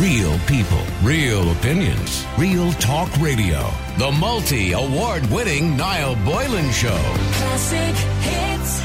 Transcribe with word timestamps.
Real 0.00 0.38
people, 0.40 0.82
real 1.02 1.52
opinions, 1.52 2.26
real 2.36 2.70
talk 2.72 3.10
radio. 3.16 3.66
The 3.96 4.12
multi 4.12 4.72
award 4.72 5.24
winning 5.30 5.74
Niall 5.74 6.16
Boylan 6.16 6.70
Show. 6.70 6.98
Classic 7.32 7.96
hits. 8.20 8.80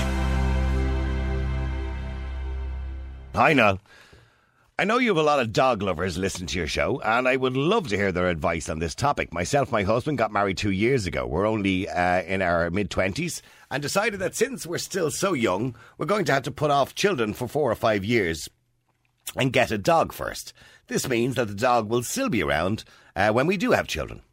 Hi, 3.36 3.52
Niall. 3.52 3.82
I 4.80 4.86
know 4.86 5.00
you 5.00 5.10
have 5.10 5.18
a 5.18 5.22
lot 5.22 5.42
of 5.42 5.52
dog 5.52 5.82
lovers 5.82 6.18
listening 6.18 6.48
to 6.48 6.58
your 6.58 6.68
show, 6.68 7.02
and 7.02 7.28
I 7.28 7.36
would 7.36 7.58
love 7.58 7.90
to 7.90 7.98
hear 7.98 8.14
their 8.14 8.30
advice 8.30 8.70
on 8.70 8.80
this 8.80 8.96
topic. 8.96 9.34
Myself 9.34 9.70
my 9.70 9.84
husband 9.84 10.18
got 10.18 10.32
married 10.32 10.58
two 10.58 10.72
years 10.72 11.08
ago. 11.08 11.28
We're 11.28 11.46
only 11.46 11.90
uh, 11.90 12.22
in 12.22 12.42
our 12.42 12.70
mid 12.70 12.90
20s 12.90 13.42
and 13.70 13.84
decided 13.84 14.22
that 14.22 14.36
since 14.36 14.66
we're 14.66 14.78
still 14.78 15.12
so 15.12 15.34
young, 15.34 15.76
we're 15.98 16.06
going 16.06 16.24
to 16.24 16.32
have 16.34 16.44
to 16.44 16.52
put 16.52 16.72
off 16.72 16.96
children 16.96 17.34
for 17.34 17.50
four 17.50 17.70
or 17.70 17.76
five 17.76 18.06
years 18.06 18.48
and 19.36 19.54
get 19.54 19.72
a 19.72 19.78
dog 19.78 20.14
first. 20.14 20.54
This 20.92 21.08
means 21.08 21.36
that 21.36 21.48
the 21.48 21.54
dog 21.54 21.90
will 21.90 22.04
still 22.04 22.28
be 22.28 22.44
around 22.44 22.84
uh, 23.16 23.32
when 23.32 23.48
we 23.48 23.56
do 23.56 23.72
have 23.72 23.88
children. 23.88 24.24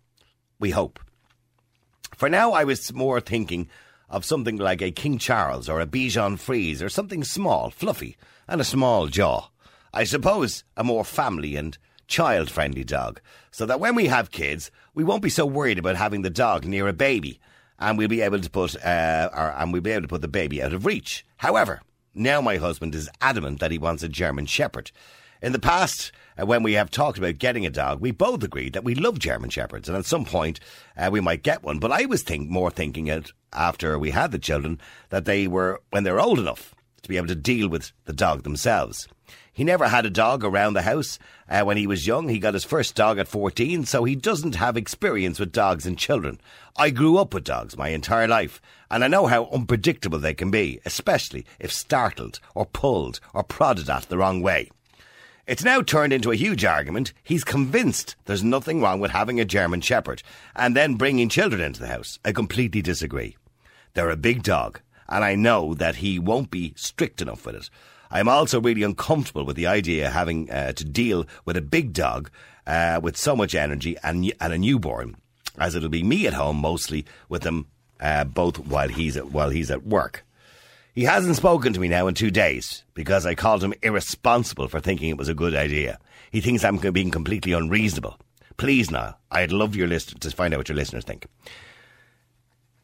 We 0.58 0.70
hope. 0.70 0.98
For 2.16 2.28
now, 2.28 2.50
I 2.50 2.64
was 2.64 2.92
more 2.92 3.20
thinking 3.20 3.68
of 4.10 4.24
something 4.24 4.56
like 4.56 4.82
a 4.82 4.90
King 4.90 5.18
Charles 5.18 5.68
or 5.68 5.80
a 5.80 5.86
Bichon 5.86 6.36
Frise 6.36 6.82
or 6.82 6.88
something 6.88 7.22
small, 7.22 7.70
fluffy, 7.70 8.16
and 8.48 8.60
a 8.60 8.64
small 8.64 9.06
jaw. 9.06 9.50
I 9.94 10.02
suppose 10.02 10.64
a 10.76 10.82
more 10.82 11.04
family 11.04 11.54
and 11.54 11.78
child 12.08 12.50
friendly 12.50 12.82
dog, 12.82 13.20
so 13.52 13.64
that 13.64 13.78
when 13.78 13.94
we 13.94 14.06
have 14.06 14.32
kids, 14.32 14.72
we 14.94 15.04
won't 15.04 15.22
be 15.22 15.30
so 15.30 15.46
worried 15.46 15.78
about 15.78 15.94
having 15.94 16.22
the 16.22 16.28
dog 16.28 16.66
near 16.66 16.88
a 16.88 16.92
baby, 16.92 17.38
and 17.78 17.96
we'll 17.96 18.08
be 18.08 18.22
able 18.22 18.40
to 18.40 18.50
put 18.50 18.74
uh, 18.84 19.30
or, 19.32 19.54
and 19.56 19.72
we'll 19.72 19.80
be 19.80 19.92
able 19.92 20.02
to 20.02 20.08
put 20.08 20.22
the 20.22 20.26
baby 20.26 20.60
out 20.60 20.72
of 20.72 20.86
reach. 20.86 21.24
However, 21.36 21.82
now 22.16 22.40
my 22.40 22.56
husband 22.56 22.96
is 22.96 23.08
adamant 23.20 23.60
that 23.60 23.70
he 23.70 23.78
wants 23.78 24.02
a 24.02 24.08
German 24.08 24.46
Shepherd. 24.46 24.90
In 25.40 25.52
the 25.52 25.60
past, 25.60 26.10
uh, 26.36 26.46
when 26.46 26.64
we 26.64 26.72
have 26.72 26.90
talked 26.90 27.16
about 27.16 27.38
getting 27.38 27.64
a 27.64 27.70
dog, 27.70 28.00
we 28.00 28.10
both 28.10 28.42
agreed 28.42 28.72
that 28.72 28.82
we 28.82 28.96
love 28.96 29.20
German 29.20 29.50
Shepherds, 29.50 29.88
and 29.88 29.96
at 29.96 30.04
some 30.04 30.24
point 30.24 30.58
uh, 30.96 31.10
we 31.12 31.20
might 31.20 31.44
get 31.44 31.62
one. 31.62 31.78
But 31.78 31.92
I 31.92 32.06
was 32.06 32.24
think 32.24 32.50
more 32.50 32.72
thinking 32.72 33.06
it 33.06 33.30
after 33.52 33.96
we 33.98 34.10
had 34.10 34.32
the 34.32 34.40
children 34.40 34.80
that 35.10 35.26
they 35.26 35.46
were 35.46 35.80
when 35.90 36.02
they're 36.02 36.20
old 36.20 36.40
enough 36.40 36.74
to 37.02 37.08
be 37.08 37.16
able 37.16 37.28
to 37.28 37.36
deal 37.36 37.68
with 37.68 37.92
the 38.04 38.12
dog 38.12 38.42
themselves. 38.42 39.06
He 39.52 39.62
never 39.62 39.88
had 39.88 40.06
a 40.06 40.10
dog 40.10 40.44
around 40.44 40.74
the 40.74 40.82
house 40.82 41.20
uh, 41.48 41.62
when 41.62 41.76
he 41.76 41.86
was 41.86 42.06
young. 42.06 42.28
He 42.28 42.40
got 42.40 42.54
his 42.54 42.64
first 42.64 42.96
dog 42.96 43.18
at 43.18 43.28
14, 43.28 43.84
so 43.84 44.02
he 44.02 44.16
doesn't 44.16 44.56
have 44.56 44.76
experience 44.76 45.38
with 45.38 45.52
dogs 45.52 45.86
and 45.86 45.96
children. 45.96 46.40
I 46.76 46.90
grew 46.90 47.16
up 47.18 47.32
with 47.32 47.44
dogs 47.44 47.76
my 47.76 47.90
entire 47.90 48.26
life, 48.26 48.60
and 48.90 49.04
I 49.04 49.08
know 49.08 49.26
how 49.26 49.46
unpredictable 49.46 50.18
they 50.18 50.34
can 50.34 50.50
be, 50.50 50.80
especially 50.84 51.46
if 51.60 51.72
startled 51.72 52.40
or 52.56 52.66
pulled 52.66 53.20
or 53.32 53.44
prodded 53.44 53.88
at 53.88 54.08
the 54.08 54.18
wrong 54.18 54.42
way. 54.42 54.70
It's 55.48 55.64
now 55.64 55.80
turned 55.80 56.12
into 56.12 56.30
a 56.30 56.36
huge 56.36 56.62
argument. 56.66 57.14
He's 57.22 57.42
convinced 57.42 58.16
there's 58.26 58.44
nothing 58.44 58.82
wrong 58.82 59.00
with 59.00 59.12
having 59.12 59.40
a 59.40 59.46
German 59.46 59.80
Shepherd 59.80 60.22
and 60.54 60.76
then 60.76 60.96
bringing 60.96 61.30
children 61.30 61.62
into 61.62 61.80
the 61.80 61.86
house. 61.86 62.18
I 62.22 62.32
completely 62.32 62.82
disagree. 62.82 63.38
They're 63.94 64.10
a 64.10 64.16
big 64.16 64.42
dog, 64.42 64.80
and 65.08 65.24
I 65.24 65.36
know 65.36 65.72
that 65.72 65.96
he 65.96 66.18
won't 66.18 66.50
be 66.50 66.74
strict 66.76 67.22
enough 67.22 67.46
with 67.46 67.54
it. 67.54 67.70
I'm 68.10 68.28
also 68.28 68.60
really 68.60 68.82
uncomfortable 68.82 69.46
with 69.46 69.56
the 69.56 69.66
idea 69.66 70.08
of 70.08 70.12
having 70.12 70.50
uh, 70.50 70.72
to 70.72 70.84
deal 70.84 71.24
with 71.46 71.56
a 71.56 71.62
big 71.62 71.94
dog 71.94 72.30
uh, 72.66 73.00
with 73.02 73.16
so 73.16 73.34
much 73.34 73.54
energy 73.54 73.96
and, 74.02 74.30
and 74.42 74.52
a 74.52 74.58
newborn, 74.58 75.16
as 75.56 75.74
it'll 75.74 75.88
be 75.88 76.02
me 76.02 76.26
at 76.26 76.34
home 76.34 76.58
mostly 76.58 77.06
with 77.30 77.40
them 77.40 77.68
uh, 78.00 78.24
both 78.24 78.58
while 78.58 78.90
he's 78.90 79.16
at, 79.16 79.30
while 79.32 79.48
he's 79.48 79.70
at 79.70 79.86
work. 79.86 80.26
He 80.98 81.04
hasn't 81.04 81.36
spoken 81.36 81.72
to 81.72 81.78
me 81.78 81.86
now 81.86 82.08
in 82.08 82.14
two 82.14 82.32
days 82.32 82.82
because 82.94 83.24
I 83.24 83.36
called 83.36 83.62
him 83.62 83.72
irresponsible 83.82 84.66
for 84.66 84.80
thinking 84.80 85.10
it 85.10 85.16
was 85.16 85.28
a 85.28 85.32
good 85.32 85.54
idea. 85.54 86.00
He 86.32 86.40
thinks 86.40 86.64
I'm 86.64 86.76
being 86.78 87.12
completely 87.12 87.52
unreasonable. 87.52 88.18
Please, 88.56 88.90
now, 88.90 89.16
I'd 89.30 89.52
love 89.52 89.76
your 89.76 89.86
list 89.86 90.20
to 90.20 90.30
find 90.32 90.52
out 90.52 90.58
what 90.58 90.68
your 90.68 90.74
listeners 90.74 91.04
think. 91.04 91.28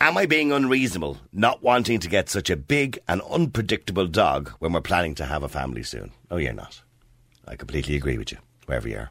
Am 0.01 0.17
I 0.17 0.27
being 0.27 0.53
unreasonable 0.53 1.19
not 1.33 1.65
wanting 1.65 1.99
to 1.99 2.09
get 2.09 2.29
such 2.29 2.51
a 2.51 2.57
big 2.57 3.01
and 3.09 3.21
unpredictable 3.23 4.07
dog 4.07 4.51
when 4.61 4.73
we're 4.73 4.81
planning 4.81 5.17
to 5.17 5.25
have 5.25 5.43
a 5.43 5.49
family 5.49 5.83
soon? 5.83 6.13
No, 6.31 6.37
you're 6.37 6.53
not. 6.53 6.83
I 7.49 7.57
completely 7.57 7.97
agree 7.97 8.17
with 8.17 8.31
you, 8.31 8.39
wherever 8.67 8.89
you 8.89 8.99
are. 8.99 9.11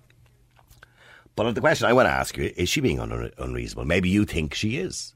But 1.36 1.52
the 1.56 1.60
question 1.60 1.90
I 1.90 1.94
want 1.94 2.06
to 2.06 2.14
ask 2.14 2.38
you 2.38 2.54
is 2.56 2.70
she 2.70 2.80
being 2.80 3.02
un- 3.02 3.32
unreasonable? 3.38 3.84
Maybe 3.84 4.08
you 4.08 4.24
think 4.24 4.54
she 4.54 4.78
is. 4.78 5.14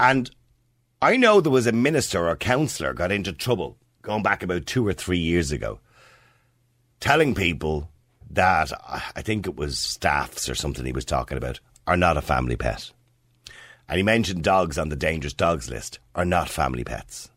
And 0.00 0.28
I 1.00 1.16
know 1.16 1.40
there 1.40 1.52
was 1.52 1.68
a 1.68 1.72
minister 1.72 2.28
or 2.28 2.34
councillor 2.34 2.92
got 2.92 3.12
into 3.12 3.32
trouble 3.32 3.76
going 4.02 4.24
back 4.24 4.42
about 4.42 4.66
two 4.66 4.84
or 4.84 4.92
three 4.92 5.18
years 5.18 5.52
ago, 5.52 5.78
telling 6.98 7.36
people 7.36 7.88
that 8.30 8.72
uh, 8.72 8.98
I 9.14 9.22
think 9.22 9.46
it 9.46 9.54
was 9.54 9.78
staffs 9.78 10.48
or 10.48 10.56
something 10.56 10.84
he 10.84 10.90
was 10.90 11.04
talking 11.04 11.38
about 11.38 11.60
are 11.86 11.96
not 11.96 12.16
a 12.16 12.20
family 12.20 12.56
pet. 12.56 12.90
And 13.88 13.96
he 13.96 14.02
mentioned 14.02 14.42
dogs 14.42 14.76
on 14.76 14.88
the 14.88 14.96
dangerous 14.96 15.34
dogs 15.34 15.70
list 15.70 16.00
are 16.16 16.24
not 16.24 16.48
family 16.48 16.82
pets. 16.82 17.30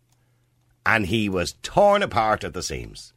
And 0.84 1.06
he 1.06 1.30
was 1.30 1.56
torn 1.62 2.02
apart 2.02 2.44
at 2.44 2.56
the 2.56 2.64
seams. 2.64 3.14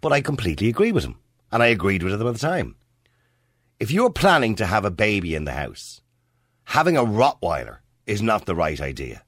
But 0.00 0.12
I 0.12 0.20
completely 0.20 0.68
agree 0.68 0.92
with 0.92 1.04
him. 1.04 1.18
And 1.50 1.64
I 1.64 1.66
agreed 1.66 2.04
with 2.04 2.12
him 2.12 2.26
at 2.26 2.32
the 2.32 2.38
time. 2.38 2.76
If 3.80 3.90
you're 3.90 4.10
planning 4.10 4.54
to 4.56 4.66
have 4.66 4.84
a 4.84 4.90
baby 4.90 5.34
in 5.34 5.44
the 5.44 5.52
house, 5.52 6.00
having 6.62 6.96
a 6.96 7.04
Rottweiler 7.04 7.78
is 8.06 8.22
not 8.22 8.46
the 8.46 8.54
right 8.54 8.80
idea. 8.80 9.23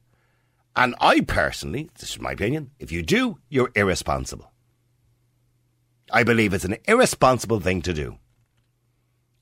And 0.77 0.95
I 1.01 1.23
personally, 1.23 1.89
this 1.99 2.11
is 2.11 2.21
my 2.21 2.33
opinion, 2.33 2.71
if 2.79 2.93
you 2.93 3.03
do, 3.03 3.39
you're 3.49 3.73
irresponsible. 3.75 4.53
I 6.13 6.23
believe 6.23 6.53
it's 6.53 6.67
an 6.67 6.77
irresponsible 6.87 7.61
thing 7.61 7.83
to 7.83 7.95
do. 7.95 8.19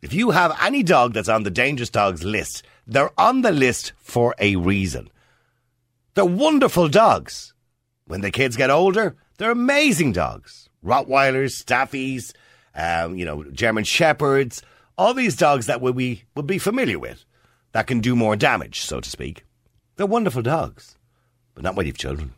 If 0.01 0.13
you 0.13 0.31
have 0.31 0.57
any 0.63 0.83
dog 0.83 1.13
that's 1.13 1.29
on 1.29 1.43
the 1.43 1.51
dangerous 1.51 1.91
dogs 1.91 2.23
list, 2.23 2.65
they're 2.87 3.19
on 3.19 3.43
the 3.43 3.53
list 3.53 3.93
for 3.99 4.35
a 4.39 4.57
reason. 4.57 5.11
They're 6.15 6.25
wonderful 6.25 6.89
dogs. 6.89 7.53
When 8.07 8.21
the 8.21 8.31
kids 8.31 8.57
get 8.57 8.71
older, 8.71 9.17
they're 9.39 9.51
amazing 9.51 10.13
dogs. 10.13 10.69
Rottweilers, 10.85 11.61
Staffies, 11.61 12.33
um, 12.75 13.17
you 13.17 13.25
know, 13.25 13.45
German 13.45 13.85
Shepherds, 13.85 14.63
all 14.97 15.15
these 15.15 15.37
dogs 15.37 15.67
that 15.67 15.81
we 15.81 16.25
would 16.37 16.47
be 16.47 16.59
familiar 16.59 16.99
with 16.99 17.25
that 17.73 17.87
can 17.87 18.01
do 18.01 18.15
more 18.15 18.37
damage, 18.37 18.83
so 18.83 19.01
to 19.01 19.11
speak. 19.11 19.45
They're 19.97 20.07
wonderful 20.07 20.43
dogs, 20.43 20.97
but 21.55 21.63
not 21.63 21.77
when 21.77 21.87
you've 21.87 21.99
children. 21.99 22.33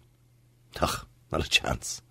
Ugh, 0.80 1.06
not 1.32 1.44
a 1.44 1.48
chance. 1.48 2.02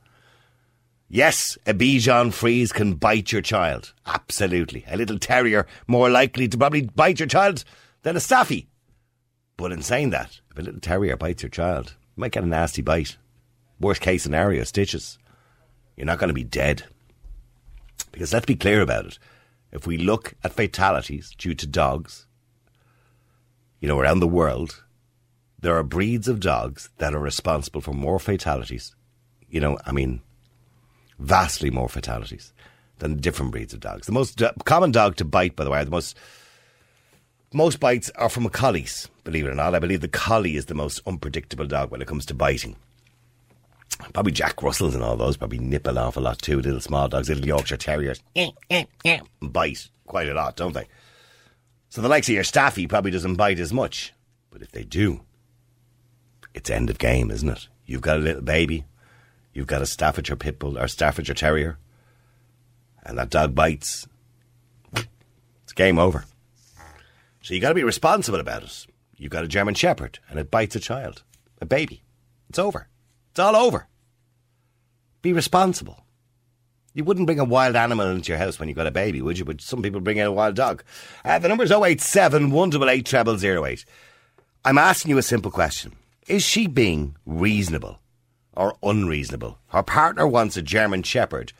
Yes, 1.07 1.57
a 1.67 1.73
Bichon 1.73 2.33
Frise 2.33 2.71
can 2.71 2.95
bite 2.95 3.31
your 3.31 3.41
child. 3.41 3.93
Absolutely. 4.05 4.83
A 4.87 4.97
little 4.97 5.19
terrier 5.19 5.67
more 5.87 6.09
likely 6.09 6.47
to 6.47 6.57
probably 6.57 6.81
bite 6.81 7.19
your 7.19 7.27
child 7.27 7.63
than 8.01 8.15
a 8.15 8.19
Staffy. 8.19 8.67
But 9.55 9.71
in 9.71 9.81
saying 9.81 10.09
that, 10.09 10.41
if 10.51 10.57
a 10.57 10.63
little 10.63 10.81
terrier 10.81 11.15
bites 11.15 11.43
your 11.43 11.49
child, 11.49 11.95
you 12.15 12.21
might 12.21 12.31
get 12.31 12.43
a 12.43 12.47
nasty 12.47 12.81
bite. 12.81 13.17
Worst 13.79 14.01
case 14.01 14.23
scenario, 14.23 14.63
stitches. 14.63 15.19
You're 15.95 16.07
not 16.07 16.17
going 16.17 16.29
to 16.29 16.33
be 16.33 16.43
dead. 16.43 16.83
Because 18.11 18.33
let's 18.33 18.45
be 18.45 18.55
clear 18.55 18.81
about 18.81 19.05
it. 19.05 19.19
If 19.71 19.85
we 19.85 19.97
look 19.97 20.33
at 20.43 20.53
fatalities 20.53 21.31
due 21.37 21.53
to 21.53 21.67
dogs, 21.67 22.25
you 23.79 23.87
know, 23.87 23.99
around 23.99 24.21
the 24.21 24.27
world, 24.27 24.83
there 25.65 25.75
are 25.75 25.83
breeds 25.83 26.27
of 26.27 26.39
dogs 26.39 26.91
that 26.99 27.15
are 27.15 27.19
responsible 27.19 27.81
for 27.81 27.91
more 27.91 28.19
fatalities. 28.19 28.95
You 29.49 29.59
know, 29.59 29.79
I 29.83 29.91
mean, 29.91 30.21
vastly 31.17 31.71
more 31.71 31.89
fatalities 31.89 32.53
than 32.99 33.17
different 33.17 33.51
breeds 33.51 33.73
of 33.73 33.79
dogs. 33.79 34.05
The 34.05 34.11
most 34.11 34.37
do- 34.37 34.51
common 34.65 34.91
dog 34.91 35.15
to 35.15 35.25
bite, 35.25 35.55
by 35.55 35.63
the 35.63 35.71
way, 35.71 35.83
the 35.83 35.89
most 35.89 36.15
most 37.51 37.79
bites 37.79 38.11
are 38.11 38.29
from 38.29 38.47
collies. 38.49 39.09
Believe 39.23 39.47
it 39.47 39.49
or 39.49 39.55
not, 39.55 39.73
I 39.73 39.79
believe 39.79 40.01
the 40.01 40.07
collie 40.07 40.55
is 40.55 40.67
the 40.67 40.75
most 40.75 41.01
unpredictable 41.07 41.65
dog 41.65 41.89
when 41.89 41.99
it 41.99 42.07
comes 42.07 42.27
to 42.27 42.35
biting. 42.35 42.75
Probably 44.13 44.33
Jack 44.33 44.61
Russells 44.61 44.93
and 44.93 45.03
all 45.03 45.17
those 45.17 45.35
probably 45.35 45.57
nip 45.57 45.87
an 45.87 45.97
awful 45.97 46.21
lot 46.21 46.43
too. 46.43 46.61
Little 46.61 46.79
small 46.79 47.07
dogs, 47.07 47.27
little 47.27 47.43
Yorkshire 47.43 47.77
Terriers, 47.77 48.21
bite 49.41 49.89
quite 50.05 50.29
a 50.29 50.35
lot, 50.35 50.57
don't 50.57 50.73
they? 50.73 50.87
So 51.89 52.03
the 52.03 52.07
likes 52.07 52.29
of 52.29 52.35
your 52.35 52.43
Staffy 52.43 52.85
probably 52.85 53.09
doesn't 53.09 53.35
bite 53.35 53.59
as 53.59 53.73
much, 53.73 54.13
but 54.51 54.61
if 54.61 54.71
they 54.71 54.83
do, 54.83 55.21
it's 56.55 56.69
end 56.69 56.89
of 56.89 56.97
game, 56.97 57.29
isn't 57.29 57.49
it? 57.49 57.67
You've 57.85 58.01
got 58.01 58.17
a 58.17 58.21
little 58.21 58.41
baby, 58.41 58.85
you've 59.53 59.67
got 59.67 59.81
a 59.81 59.85
Staffordshire 59.85 60.37
Pitbull 60.37 60.81
or 60.81 60.87
Staffordshire 60.87 61.35
Terrier, 61.35 61.77
and 63.03 63.17
that 63.17 63.29
dog 63.29 63.53
bites. 63.53 64.07
It's 64.95 65.73
game 65.73 65.99
over. 65.99 66.25
So 67.41 67.53
you 67.53 67.59
got 67.59 67.69
to 67.69 67.75
be 67.75 67.83
responsible 67.83 68.39
about 68.39 68.63
it. 68.63 68.87
You've 69.17 69.31
got 69.31 69.43
a 69.43 69.47
German 69.47 69.75
Shepherd, 69.75 70.19
and 70.29 70.39
it 70.39 70.49
bites 70.49 70.75
a 70.75 70.79
child, 70.79 71.23
a 71.61 71.65
baby. 71.65 72.01
It's 72.49 72.57
over. 72.57 72.87
It's 73.31 73.39
all 73.39 73.55
over. 73.55 73.87
Be 75.21 75.33
responsible. 75.33 76.05
You 76.93 77.03
wouldn't 77.03 77.25
bring 77.25 77.39
a 77.39 77.45
wild 77.45 77.75
animal 77.75 78.07
into 78.07 78.31
your 78.31 78.37
house 78.37 78.57
when 78.57 78.69
you've 78.69 78.77
got 78.77 78.87
a 78.87 78.91
baby, 78.91 79.21
would 79.21 79.37
you? 79.37 79.43
But 79.43 79.59
some 79.59 79.81
people 79.81 79.99
bring 79.99 80.17
in 80.17 80.25
a 80.25 80.31
wild 80.31 80.55
dog. 80.55 80.83
Uh, 81.25 81.37
the 81.39 81.49
number 81.49 81.65
is 81.65 81.71
087 81.71 82.51
188 82.51 83.39
0008. 83.39 83.85
I'm 84.63 84.77
asking 84.77 85.09
you 85.09 85.17
a 85.17 85.21
simple 85.21 85.51
question. 85.51 85.93
Is 86.27 86.43
she 86.43 86.67
being 86.67 87.15
reasonable 87.25 87.99
or 88.53 88.75
unreasonable? 88.81 89.59
Her 89.67 89.83
partner 89.83 90.27
wants 90.27 90.57
a 90.57 90.61
German 90.61 91.03
Shepherd, 91.03 91.53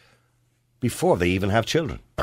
before 0.79 1.17
they 1.17 1.29
even 1.29 1.49
have 1.49 1.65
children. 1.65 1.99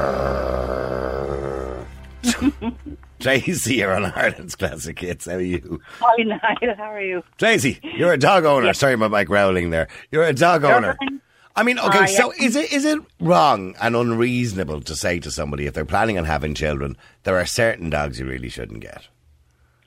Tracy, 3.21 3.77
you're 3.77 3.95
on 3.95 4.07
Ireland's 4.07 4.57
Classic 4.57 4.99
Hits. 4.99 5.27
How 5.27 5.35
are 5.35 5.41
you? 5.41 5.81
Hi, 6.01 6.23
Niall. 6.23 6.75
How 6.77 6.93
are 6.93 7.01
you? 7.01 7.23
Tracy, 7.39 7.79
you're 7.97 8.13
a 8.13 8.19
dog 8.19 8.45
owner. 8.45 8.73
Sorry 8.75 8.95
about 8.95 9.11
my 9.13 9.25
growling 9.25 9.71
there. 9.71 9.89
You're 10.11 10.25
a 10.25 10.33
dog 10.33 10.65
owner. 10.65 10.97
fine. 10.99 11.21
I 11.55 11.63
mean, 11.63 11.79
okay, 11.79 11.99
Ah, 12.01 12.07
so 12.07 12.33
yeah. 12.35 12.47
is 12.47 12.57
it 12.57 12.73
is 12.73 12.85
it 12.87 12.99
wrong 13.21 13.75
and 13.81 13.95
unreasonable 13.95 14.81
to 14.83 14.97
say 14.97 15.21
to 15.21 15.31
somebody 15.31 15.67
if 15.67 15.75
they're 15.75 15.85
planning 15.85 16.17
on 16.19 16.25
having 16.25 16.55
children, 16.55 16.97
there 17.25 17.37
are 17.39 17.45
certain 17.47 17.91
dogs 17.91 18.19
you 18.19 18.27
really 18.27 18.49
shouldn't 18.49 18.81
get? 18.81 19.07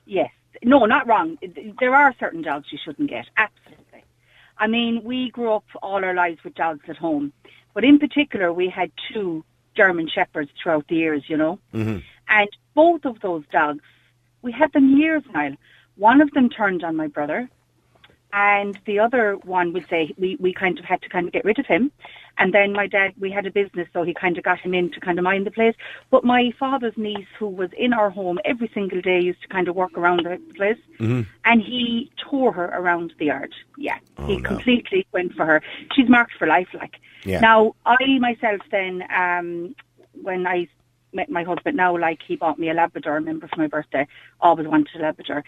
Yes. 0.06 0.30
No, 0.62 0.84
not 0.86 1.06
wrong. 1.06 1.38
There 1.80 1.94
are 1.94 2.14
certain 2.18 2.42
dogs 2.42 2.66
you 2.70 2.78
shouldn't 2.82 3.10
get. 3.10 3.26
Absolutely. 3.36 4.04
I 4.58 4.66
mean, 4.66 5.02
we 5.04 5.30
grew 5.30 5.52
up 5.52 5.64
all 5.82 6.04
our 6.04 6.14
lives 6.14 6.42
with 6.44 6.54
dogs 6.54 6.84
at 6.88 6.96
home, 6.96 7.32
but 7.74 7.84
in 7.84 7.98
particular, 7.98 8.52
we 8.52 8.68
had 8.68 8.90
two 9.12 9.44
German 9.76 10.08
Shepherds 10.08 10.50
throughout 10.62 10.86
the 10.88 10.96
years. 10.96 11.24
You 11.28 11.36
know, 11.36 11.58
mm-hmm. 11.74 11.98
and 12.28 12.48
both 12.74 13.04
of 13.04 13.20
those 13.20 13.44
dogs, 13.52 13.84
we 14.42 14.52
had 14.52 14.72
them 14.72 14.96
years 14.96 15.22
now. 15.32 15.56
One 15.96 16.20
of 16.20 16.30
them 16.32 16.48
turned 16.48 16.84
on 16.84 16.96
my 16.96 17.06
brother, 17.06 17.48
and 18.36 18.78
the 18.84 18.98
other 18.98 19.36
one 19.44 19.72
would 19.72 19.88
say 19.88 20.12
we, 20.18 20.36
we 20.38 20.52
kind 20.52 20.78
of 20.78 20.84
had 20.84 21.00
to 21.00 21.08
kind 21.08 21.26
of 21.26 21.32
get 21.32 21.42
rid 21.46 21.58
of 21.58 21.64
him. 21.64 21.90
And 22.36 22.52
then 22.52 22.74
my 22.74 22.86
dad, 22.86 23.14
we 23.18 23.30
had 23.30 23.46
a 23.46 23.50
business, 23.50 23.88
so 23.94 24.02
he 24.02 24.12
kind 24.12 24.36
of 24.36 24.44
got 24.44 24.58
him 24.58 24.74
in 24.74 24.90
to 24.92 25.00
kind 25.00 25.18
of 25.18 25.24
mind 25.24 25.46
the 25.46 25.50
place. 25.50 25.74
But 26.10 26.22
my 26.22 26.52
father's 26.60 26.92
niece, 26.98 27.26
who 27.38 27.48
was 27.48 27.70
in 27.78 27.94
our 27.94 28.10
home 28.10 28.38
every 28.44 28.70
single 28.74 29.00
day, 29.00 29.18
used 29.20 29.40
to 29.40 29.48
kind 29.48 29.68
of 29.68 29.74
work 29.74 29.96
around 29.96 30.26
the 30.26 30.38
place, 30.54 30.76
and 31.46 31.62
he 31.62 32.12
tore 32.18 32.52
her 32.52 32.66
around 32.66 33.14
the 33.18 33.24
yard. 33.24 33.54
Yeah, 33.78 33.96
he 34.26 34.36
no. 34.36 34.48
completely 34.50 35.06
went 35.12 35.32
for 35.32 35.46
her. 35.46 35.62
She's 35.94 36.10
marked 36.10 36.34
for 36.38 36.46
life, 36.46 36.68
like. 36.74 36.96
Yeah. 37.24 37.40
Now, 37.40 37.74
I 37.86 38.18
myself 38.18 38.60
then, 38.70 39.02
um, 39.10 39.74
when 40.20 40.46
I 40.46 40.68
met 41.14 41.30
my 41.30 41.42
husband 41.42 41.78
now, 41.78 41.96
like 41.96 42.20
he 42.28 42.36
bought 42.36 42.58
me 42.58 42.68
a 42.68 42.74
Labrador, 42.74 43.12
I 43.12 43.16
remember, 43.16 43.48
for 43.48 43.56
my 43.56 43.66
birthday. 43.66 44.06
Always 44.42 44.68
wanted 44.68 44.94
a 44.96 45.04
Labrador. 45.04 45.42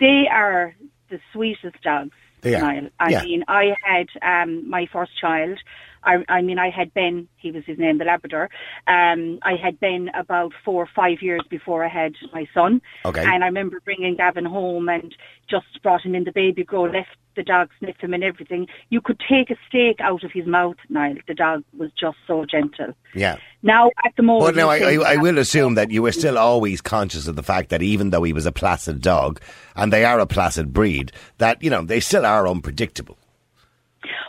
They 0.00 0.26
are 0.26 0.74
the 1.10 1.20
sweetest 1.32 1.82
dogs. 1.82 2.12
They 2.42 2.54
are. 2.54 2.60
Niall. 2.60 2.88
I 2.98 3.10
Yeah. 3.10 3.22
mean, 3.22 3.44
I 3.48 3.74
had 3.84 4.08
um, 4.22 4.68
my 4.68 4.86
first 4.86 5.12
child. 5.20 5.58
I, 6.02 6.24
I 6.28 6.42
mean, 6.42 6.58
I 6.58 6.70
had 6.70 6.92
Ben. 6.94 7.28
He 7.36 7.50
was 7.50 7.64
his 7.64 7.78
name, 7.78 7.98
the 7.98 8.04
Labrador. 8.04 8.48
Um, 8.86 9.38
I 9.42 9.54
had 9.62 9.78
been 9.80 10.10
about 10.14 10.52
four 10.64 10.82
or 10.82 10.88
five 10.94 11.22
years 11.22 11.42
before 11.48 11.84
I 11.84 11.88
had 11.88 12.14
my 12.32 12.46
son. 12.54 12.80
Okay. 13.04 13.24
And 13.24 13.42
I 13.44 13.46
remember 13.46 13.80
bringing 13.84 14.16
Gavin 14.16 14.44
home 14.44 14.88
and 14.88 15.14
just 15.48 15.66
brought 15.82 16.02
him 16.02 16.14
in 16.14 16.24
the 16.24 16.32
baby 16.32 16.64
grow, 16.64 16.82
left 16.84 17.10
the 17.36 17.42
dog 17.42 17.70
sniff 17.78 17.96
him 18.00 18.12
and 18.12 18.24
everything. 18.24 18.66
You 18.88 19.00
could 19.00 19.20
take 19.28 19.50
a 19.50 19.56
steak 19.68 20.00
out 20.00 20.24
of 20.24 20.32
his 20.32 20.46
mouth, 20.46 20.76
Niall. 20.88 21.16
The 21.28 21.34
dog 21.34 21.64
was 21.76 21.90
just 21.98 22.16
so 22.26 22.44
gentle. 22.44 22.94
Yeah. 23.14 23.36
Now, 23.62 23.90
at 24.04 24.14
the 24.16 24.22
moment, 24.22 24.54
But 24.54 24.60
now, 24.60 24.68
I, 24.68 24.94
I, 24.94 25.12
I 25.12 25.16
will 25.16 25.38
assume 25.38 25.74
that 25.74 25.90
you 25.90 26.02
were 26.02 26.12
still 26.12 26.38
always 26.38 26.80
conscious 26.80 27.28
of 27.28 27.36
the 27.36 27.42
fact 27.42 27.68
that 27.70 27.82
even 27.82 28.10
though 28.10 28.22
he 28.22 28.32
was 28.32 28.46
a 28.46 28.52
placid 28.52 29.00
dog, 29.00 29.40
and 29.76 29.92
they 29.92 30.04
are 30.04 30.18
a 30.18 30.26
placid 30.26 30.72
breed, 30.72 31.12
that, 31.38 31.62
you 31.62 31.70
know, 31.70 31.82
they 31.82 32.00
still 32.00 32.26
are 32.26 32.48
unpredictable. 32.48 33.16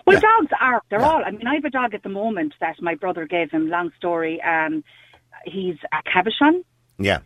Well, 0.06 0.15
Yeah. 0.15 0.21
dogs 0.21 0.51
are. 0.59 0.81
They're 0.89 1.00
Yeah. 1.00 1.09
all. 1.09 1.24
I 1.25 1.31
mean, 1.31 1.48
I 1.48 1.56
have 1.56 1.65
a 1.65 1.69
dog 1.69 1.94
at 1.94 2.03
the 2.03 2.09
moment 2.09 2.53
that 2.59 2.81
my 2.81 2.95
brother 2.95 3.25
gave 3.25 3.51
him. 3.51 3.69
Long 3.69 3.92
story. 3.98 4.42
Um, 4.42 4.83
he's 5.45 5.77
a 5.92 6.01
Cavachon. 6.09 6.63
Yeah. 6.98 7.19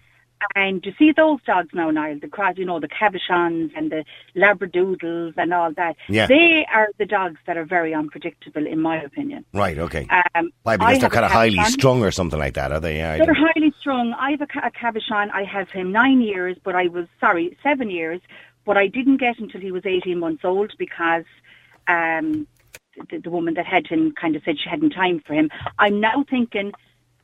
And 0.53 0.85
you 0.85 0.93
see 0.99 1.11
those 1.11 1.39
dogs 1.47 1.69
now, 1.73 1.89
Niall, 1.89 2.19
the 2.21 2.27
cra- 2.27 2.53
you 2.55 2.65
know, 2.65 2.79
the 2.79 2.89
Cavachons 2.89 3.71
and 3.75 3.89
the 3.91 4.03
Labradoodles 4.35 5.33
and 5.37 5.53
all 5.53 5.71
that. 5.73 5.95
Yeah. 6.07 6.27
They 6.27 6.65
are 6.71 6.89
the 6.97 7.05
dogs 7.05 7.37
that 7.47 7.57
are 7.57 7.63
very 7.65 7.93
unpredictable, 7.93 8.67
in 8.67 8.79
my 8.79 9.01
opinion. 9.01 9.45
Right, 9.53 9.77
okay. 9.77 10.07
Um, 10.35 10.51
Why? 10.63 10.73
I 10.73 10.77
Because 10.77 10.99
they're 10.99 11.09
kind 11.09 11.25
of 11.25 11.31
highly 11.31 11.63
strung 11.65 12.03
or 12.03 12.11
something 12.11 12.37
like 12.37 12.53
that, 12.55 12.71
are 12.71 12.79
they? 12.79 12.97
Yeah, 12.97 13.17
They're 13.17 13.33
highly 13.33 13.73
strung. 13.79 14.13
I 14.13 14.31
have 14.31 14.41
a, 14.41 14.47
ca- 14.47 14.67
a 14.67 14.71
Cavachon. 14.71 15.31
I 15.31 15.43
have 15.45 15.69
him 15.71 15.91
nine 15.91 16.21
years, 16.21 16.57
but 16.63 16.75
I 16.75 16.87
was 16.87 17.07
sorry, 17.19 17.57
seven 17.63 17.89
years, 17.89 18.21
but 18.65 18.77
I 18.77 18.87
didn't 18.87 19.17
get 19.17 19.39
until 19.39 19.61
he 19.61 19.71
was 19.71 19.85
eighteen 19.85 20.19
months 20.19 20.43
old 20.43 20.73
because 20.77 21.23
um, 21.87 22.45
the, 23.09 23.17
the 23.17 23.29
woman 23.29 23.53
that 23.55 23.65
had 23.65 23.87
him 23.87 24.13
kind 24.19 24.35
of 24.35 24.43
said 24.43 24.59
she 24.59 24.69
hadn't 24.69 24.91
time 24.91 25.21
for 25.25 25.33
him. 25.33 25.49
I'm 25.79 25.99
now 25.99 26.25
thinking 26.29 26.71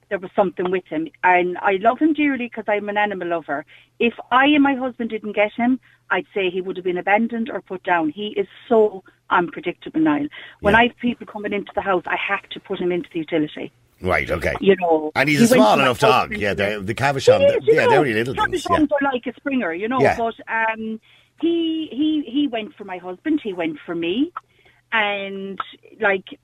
there 0.09 0.19
was 0.19 0.31
something 0.35 0.69
with 0.69 0.85
him, 0.87 1.07
and 1.23 1.57
I 1.59 1.73
love 1.81 1.99
him 1.99 2.13
dearly 2.13 2.47
because 2.47 2.65
I'm 2.67 2.89
an 2.89 2.97
animal 2.97 3.29
lover. 3.29 3.65
If 3.99 4.13
I 4.31 4.45
and 4.47 4.61
my 4.63 4.75
husband 4.75 5.09
didn't 5.09 5.33
get 5.33 5.53
him, 5.53 5.79
I'd 6.09 6.25
say 6.33 6.49
he 6.49 6.59
would 6.59 6.75
have 6.75 6.83
been 6.83 6.97
abandoned 6.97 7.49
or 7.49 7.61
put 7.61 7.83
down. 7.83 8.09
He 8.09 8.27
is 8.37 8.47
so 8.67 9.03
unpredictable, 9.29 10.01
Niall. 10.01 10.27
When 10.59 10.73
Yeah. 10.73 10.79
I 10.79 10.87
have 10.87 10.97
people 10.97 11.25
coming 11.25 11.53
into 11.53 11.71
the 11.73 11.81
house, 11.81 12.03
I 12.05 12.17
have 12.17 12.47
to 12.49 12.59
put 12.59 12.79
him 12.79 12.91
into 12.91 13.09
the 13.13 13.19
utility. 13.19 13.71
Right, 14.01 14.29
okay. 14.29 14.55
You 14.59 14.75
know, 14.77 15.11
And 15.15 15.29
he's 15.29 15.39
he 15.39 15.45
a 15.45 15.47
small 15.47 15.79
enough 15.79 15.99
dog. 15.99 16.35
Yeah, 16.35 16.55
the 16.55 16.93
Cavachon, 16.95 17.39
He 17.39 17.45
is, 17.45 17.67
you 17.67 17.75
yeah, 17.75 17.83
know, 17.83 17.89
they're 17.91 17.99
only 17.99 18.13
little 18.13 18.33
things. 18.33 18.65
Yeah. 18.69 18.77
Are 18.79 18.87
like 19.13 19.25
a 19.27 19.33
Springer, 19.35 19.73
you 19.73 19.87
know. 19.87 20.01
Yeah. 20.01 20.17
But 20.17 20.33
um, 20.49 20.99
he 21.39 21.87
he 21.91 22.23
he 22.27 22.47
went 22.47 22.75
for 22.75 22.83
my 22.83 22.97
husband. 22.97 23.41
He 23.43 23.53
went 23.53 23.77
for 23.85 23.93
me, 23.95 24.33
and 24.91 25.59
like 25.99 26.39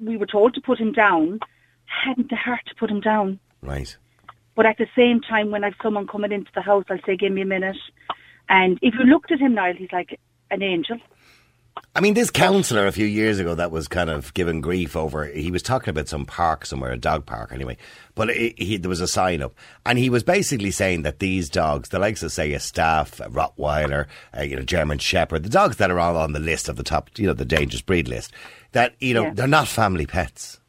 we 0.00 0.16
were 0.16 0.26
told 0.26 0.54
to 0.54 0.60
put 0.60 0.78
him 0.78 0.92
down. 0.92 1.40
Hadn't 1.84 2.30
the 2.30 2.36
heart 2.36 2.60
to 2.66 2.74
put 2.76 2.90
him 2.90 3.00
down. 3.00 3.40
Right. 3.62 3.96
But 4.54 4.66
at 4.66 4.78
the 4.78 4.86
same 4.96 5.20
time, 5.20 5.50
when 5.50 5.64
I've 5.64 5.74
someone 5.82 6.06
coming 6.06 6.32
into 6.32 6.50
the 6.54 6.62
house, 6.62 6.84
I'll 6.88 6.98
say, 7.04 7.16
"Give 7.16 7.32
me 7.32 7.42
a 7.42 7.46
minute." 7.46 7.76
And 8.48 8.78
if 8.82 8.94
you 8.94 9.04
looked 9.04 9.32
at 9.32 9.40
him 9.40 9.54
now, 9.54 9.72
he's 9.72 9.92
like 9.92 10.18
an 10.50 10.62
angel. 10.62 10.98
I 11.94 12.00
mean, 12.00 12.14
this 12.14 12.30
councillor 12.30 12.86
a 12.86 12.92
few 12.92 13.06
years 13.06 13.40
ago 13.40 13.54
that 13.56 13.72
was 13.72 13.88
kind 13.88 14.10
of 14.10 14.32
given 14.34 14.60
grief 14.60 14.94
over, 14.96 15.26
he 15.26 15.50
was 15.50 15.62
talking 15.62 15.90
about 15.90 16.08
some 16.08 16.24
park 16.24 16.64
somewhere, 16.64 16.92
a 16.92 16.96
dog 16.96 17.26
park 17.26 17.50
anyway, 17.52 17.76
but 18.14 18.30
it, 18.30 18.56
he, 18.58 18.76
there 18.76 18.88
was 18.88 19.00
a 19.00 19.08
sign 19.08 19.42
up, 19.42 19.54
and 19.84 19.98
he 19.98 20.08
was 20.08 20.22
basically 20.22 20.70
saying 20.70 21.02
that 21.02 21.18
these 21.18 21.50
dogs, 21.50 21.88
the 21.88 21.98
likes 21.98 22.22
of, 22.22 22.30
say, 22.30 22.52
a 22.52 22.60
Staff, 22.60 23.18
a 23.18 23.24
Rottweiler, 23.28 24.06
a, 24.32 24.44
you 24.44 24.54
know, 24.56 24.62
German 24.62 24.98
Shepherd, 24.98 25.42
the 25.42 25.48
dogs 25.48 25.78
that 25.78 25.90
are 25.90 25.98
all 25.98 26.16
on 26.16 26.32
the 26.32 26.38
list 26.38 26.68
of 26.68 26.76
the 26.76 26.84
top, 26.84 27.10
you 27.18 27.26
know, 27.26 27.34
the 27.34 27.44
dangerous 27.44 27.82
breed 27.82 28.06
list, 28.06 28.32
that, 28.72 28.94
you 29.00 29.12
know, 29.12 29.24
Yeah. 29.24 29.34
they're 29.34 29.48
not 29.48 29.66
family 29.66 30.06
pets. 30.06 30.60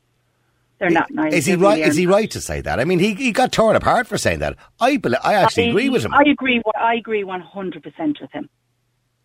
They're 0.80 0.90
not 0.90 1.12
nice. 1.12 1.34
Is 1.34 1.46
he 1.46 1.54
right? 1.56 1.80
Is 1.80 1.96
he 1.96 2.08
right 2.08 2.32
to 2.32 2.42
say 2.42 2.60
that? 2.62 2.80
I 2.80 2.86
mean, 2.86 2.98
he, 2.98 3.14
he 3.14 3.32
got 3.32 3.52
torn 3.52 3.76
apart 3.76 4.08
for 4.08 4.18
saying 4.18 4.40
that. 4.40 4.56
I 4.80 4.98
bel 4.98 5.14
I 5.24 5.36
actually 5.36 5.70
agree 5.70 5.90
with 5.90 6.04
him. 6.04 6.12
I 6.12 6.24
agree. 6.28 6.60
I 6.76 6.96
agree 6.96 7.24
one 7.24 7.42
hundred 7.42 7.84
percent 7.84 8.18
with 8.20 8.32
him. 8.32 8.50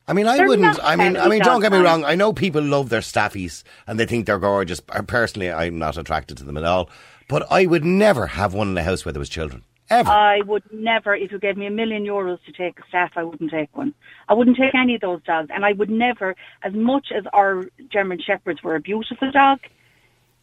I 0.08 0.12
mean, 0.12 0.26
I 0.26 0.36
They're 0.36 0.46
wouldn't. 0.46 0.78
I 0.82 0.94
mean, 0.94 1.16
I 1.16 1.28
mean, 1.28 1.42
don't 1.42 1.60
get 1.60 1.72
me 1.72 1.78
wrong. 1.78 2.04
I 2.04 2.14
know 2.14 2.32
people 2.32 2.62
love 2.62 2.90
their 2.90 3.00
staffies 3.00 3.64
and 3.86 3.98
they 3.98 4.06
think 4.06 4.26
they're 4.26 4.38
gorgeous. 4.38 4.80
Personally, 4.80 5.50
I'm 5.50 5.78
not 5.78 5.96
attracted 5.96 6.38
to 6.38 6.44
them 6.44 6.56
at 6.56 6.64
all. 6.64 6.88
But 7.28 7.50
I 7.50 7.66
would 7.66 7.84
never 7.84 8.28
have 8.28 8.54
one 8.54 8.68
in 8.68 8.74
the 8.74 8.84
house 8.84 9.04
where 9.04 9.12
there 9.12 9.18
was 9.18 9.28
children. 9.28 9.64
Ever. 9.88 10.10
I 10.10 10.40
would 10.42 10.64
never, 10.72 11.14
if 11.14 11.30
you 11.30 11.38
gave 11.38 11.56
me 11.56 11.66
a 11.66 11.70
million 11.70 12.04
euros 12.04 12.42
to 12.44 12.52
take 12.52 12.78
a 12.78 12.86
staff, 12.88 13.12
I 13.16 13.22
wouldn't 13.22 13.52
take 13.52 13.76
one. 13.76 13.94
I 14.28 14.34
wouldn't 14.34 14.56
take 14.56 14.74
any 14.74 14.96
of 14.96 15.00
those 15.00 15.22
dogs. 15.22 15.48
And 15.52 15.64
I 15.64 15.72
would 15.72 15.90
never, 15.90 16.34
as 16.62 16.72
much 16.72 17.12
as 17.12 17.24
our 17.32 17.64
German 17.88 18.20
Shepherds 18.20 18.62
were 18.64 18.74
a 18.74 18.80
beautiful 18.80 19.30
dog, 19.30 19.60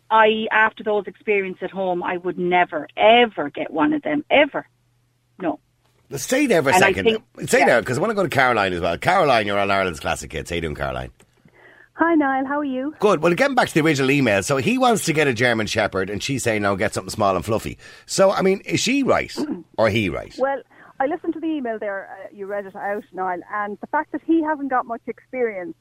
I, 0.09 0.47
after 0.51 0.83
those 0.83 1.07
experiences 1.07 1.63
at 1.63 1.71
home, 1.71 2.03
I 2.03 2.17
would 2.17 2.37
never, 2.37 2.87
ever 2.95 3.49
get 3.49 3.71
one 3.71 3.93
of 3.93 4.01
them. 4.01 4.23
Ever. 4.29 4.65
No. 5.39 5.59
Stay 6.17 6.45
there 6.45 6.61
for 6.63 6.69
a 6.69 6.73
and 6.73 6.81
second. 6.81 7.05
think- 7.05 7.49
Stay 7.49 7.59
yeah. 7.59 7.65
there 7.65 7.81
because 7.81 7.97
I 7.97 8.01
want 8.01 8.11
to 8.11 8.15
go 8.15 8.23
to 8.23 8.29
Caroline 8.29 8.73
as 8.73 8.81
well. 8.81 8.97
Caroline, 8.97 9.47
you're 9.47 9.59
on 9.59 9.71
Ireland's 9.71 9.99
Classic 9.99 10.31
Hits. 10.31 10.49
How 10.49 10.55
you 10.55 10.61
doing, 10.61 10.75
Caroline? 10.75 11.11
Hi, 11.95 12.15
Niall. 12.15 12.45
How 12.45 12.59
are 12.59 12.63
you? 12.65 12.95
Good. 12.99 13.21
Well, 13.21 13.33
getting 13.35 13.55
back 13.55 13.67
to 13.67 13.73
the 13.75 13.81
original 13.81 14.09
email. 14.09 14.41
So 14.43 14.57
he 14.57 14.77
wants 14.79 15.05
to 15.05 15.13
get 15.13 15.27
a 15.27 15.33
German 15.33 15.67
Shepherd 15.67 16.09
and 16.09 16.23
she's 16.23 16.43
saying, 16.43 16.63
no, 16.63 16.75
get 16.75 16.93
something 16.93 17.11
small 17.11 17.35
and 17.35 17.45
fluffy. 17.45 17.77
So, 18.07 18.31
I 18.31 18.41
mean, 18.41 18.61
is 18.61 18.79
she 18.79 19.03
right 19.03 19.31
or 19.77 19.89
he 19.89 20.09
right? 20.09 20.33
Well, 20.39 20.61
I 20.99 21.05
listened 21.05 21.33
to 21.35 21.39
the 21.39 21.45
email 21.47 21.77
there. 21.79 22.09
Uh, 22.11 22.27
you 22.35 22.47
read 22.47 22.65
it 22.65 22.75
out, 22.75 23.03
Niall, 23.13 23.41
and 23.53 23.77
the 23.81 23.87
fact 23.87 24.11
that 24.11 24.21
he 24.25 24.41
hasn't 24.43 24.69
got 24.69 24.85
much 24.85 25.01
experience 25.07 25.75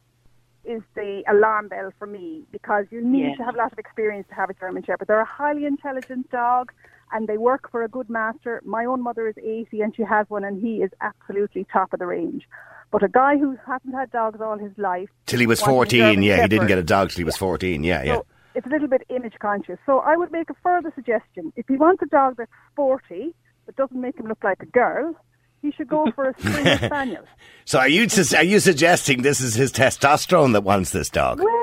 is 0.65 0.83
the 0.95 1.23
alarm 1.29 1.69
bell 1.69 1.91
for 1.99 2.07
me 2.07 2.43
because 2.53 2.87
you 2.91 3.01
need 3.03 3.31
Yeah. 3.31 3.35
to 3.37 3.45
have 3.45 3.55
a 3.55 3.59
lot 3.59 3.73
of 3.73 3.79
experience 3.79 4.27
to 4.29 4.35
have 4.35 4.49
a 4.51 4.55
German 4.55 4.83
Shepherd. 4.85 5.09
They're 5.09 5.21
a 5.21 5.25
highly 5.25 5.65
intelligent 5.65 6.31
dog 6.31 6.73
and 7.13 7.29
they 7.29 7.39
work 7.39 7.71
for 7.71 7.83
a 7.83 7.89
good 7.89 8.09
master. 8.09 8.61
My 8.65 8.85
own 8.85 9.03
mother 9.03 9.29
is 9.29 9.35
80 9.39 9.81
and 9.81 9.95
she 9.95 10.03
has 10.03 10.29
one 10.29 10.45
and 10.45 10.63
he 10.63 10.77
is 10.77 10.91
absolutely 11.01 11.67
top 11.73 11.93
of 11.93 11.99
the 11.99 12.07
range. 12.07 12.49
But 12.91 13.03
a 13.03 13.09
guy 13.09 13.39
who 13.39 13.57
hasn't 13.67 13.95
had 13.95 14.11
dogs 14.11 14.41
all 14.41 14.59
his 14.59 14.73
life 14.77 15.09
Till 15.27 15.41
he 15.41 15.47
was 15.47 15.63
14, 15.63 16.23
yeah. 16.23 16.43
He 16.43 16.49
didn't 16.49 16.69
get 16.69 16.79
a 16.79 16.83
dog 16.83 17.11
till 17.11 17.19
he 17.19 17.25
was 17.25 17.37
14, 17.37 17.85
yeah, 17.85 18.03
yeah. 18.03 18.15
So 18.17 18.27
it's 18.55 18.67
a 18.67 18.71
little 18.71 18.89
bit 18.89 19.03
image 19.09 19.35
conscious. 19.41 19.79
So 19.87 20.01
I 20.01 20.17
would 20.17 20.31
make 20.31 20.51
a 20.51 20.55
further 20.63 20.93
suggestion. 20.95 21.53
If 21.57 21.67
he 21.69 21.77
wants 21.77 22.03
a 22.03 22.07
dog 22.07 22.37
that's 22.37 22.51
sporty, 22.73 23.35
but 23.67 23.77
doesn't 23.77 24.01
make 24.01 24.19
him 24.19 24.27
look 24.27 24.45
like 24.45 24.63
a 24.63 24.67
girl, 24.67 25.15
he 25.63 25.73
should 25.73 25.89
go 25.89 26.11
for 26.15 26.31
a 26.31 26.35
Springer 26.39 26.79
Spaniel. 26.79 27.25
So 27.65 27.79
are 27.79 27.89
you, 27.89 28.09
are 28.37 28.43
you 28.45 28.61
suggesting 28.61 29.23
this 29.23 29.41
is 29.41 29.55
his 29.55 29.73
testosterone 29.73 30.53
that 30.53 30.65
wants 30.65 30.91
this 30.91 31.09
dog? 31.09 31.39
Well, 31.39 31.62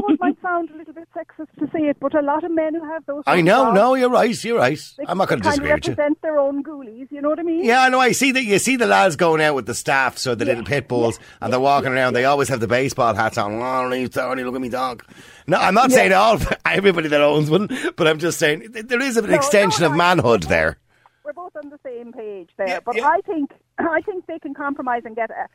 know 0.00 0.08
it 0.14 0.20
might 0.20 0.40
sound 0.42 0.70
a 0.70 0.76
little 0.76 0.94
bit 0.94 1.08
sexist 1.14 1.48
to 1.58 1.66
say 1.72 1.84
it, 1.88 1.98
but 2.00 2.14
a 2.14 2.20
lot 2.22 2.44
of 2.44 2.50
men 2.50 2.74
who 2.74 2.84
have 2.84 3.04
those. 3.06 3.22
I 3.26 3.40
know, 3.40 3.64
dogs, 3.66 3.74
no, 3.74 3.94
you're 3.94 4.10
right, 4.10 4.44
you're 4.44 4.58
right. 4.58 4.78
I'm 5.06 5.18
not 5.18 5.28
going 5.28 5.40
to 5.42 5.48
disagree 5.48 5.72
with 5.72 5.86
you. 5.86 5.92
represent 5.92 6.22
their 6.22 6.38
own 6.38 6.62
ghoulies. 6.62 7.10
You 7.10 7.20
know 7.22 7.28
what 7.30 7.38
I 7.38 7.42
mean? 7.42 7.64
Yeah, 7.64 7.82
I 7.82 7.88
know. 7.88 8.00
I 8.00 8.12
see 8.12 8.32
that. 8.32 8.44
You 8.44 8.58
see 8.58 8.76
the 8.76 8.86
lads 8.86 9.16
going 9.16 9.40
out 9.40 9.54
with 9.54 9.66
the 9.66 9.74
staffs 9.74 10.26
or 10.26 10.34
the 10.34 10.44
little 10.44 10.64
pit 10.64 10.88
bulls, 10.88 11.18
and 11.40 11.52
they're 11.52 11.60
walking 11.60 11.92
around. 11.92 12.14
They 12.14 12.24
always 12.24 12.48
have 12.48 12.60
the 12.60 12.68
baseball 12.68 13.14
hats 13.14 13.38
on. 13.38 13.54
Oh, 13.54 13.92
you 13.92 14.08
sorry, 14.10 14.44
look 14.44 14.54
at 14.54 14.60
me 14.60 14.68
dog. 14.68 15.04
No, 15.46 15.58
I'm 15.58 15.74
not 15.74 15.92
saying 15.92 16.12
all 16.12 16.38
everybody 16.66 17.08
that 17.08 17.20
owns 17.20 17.50
one, 17.50 17.68
but 17.96 18.06
I'm 18.08 18.18
just 18.18 18.38
saying 18.38 18.70
there 18.72 19.00
is 19.00 19.16
an 19.16 19.26
No, 19.30 19.34
extension 19.36 19.82
no, 19.82 19.90
of 19.90 19.96
manhood 19.96 20.42
there. 20.44 20.78
we're 21.24 21.32
both 21.32 21.54
on 21.56 21.70
the 21.70 21.78
same 21.84 22.12
page 22.12 22.50
there. 22.56 22.68
Yeah, 22.68 22.80
but 22.84 22.96
yeah. 22.96 23.06
I 23.08 23.20
think 23.20 23.52
I 23.78 24.00
think 24.02 24.26
they 24.26 24.38
can 24.38 24.54
compromise 24.54 25.02
and 25.04 25.14
get 25.16 25.30
a. 25.30 25.46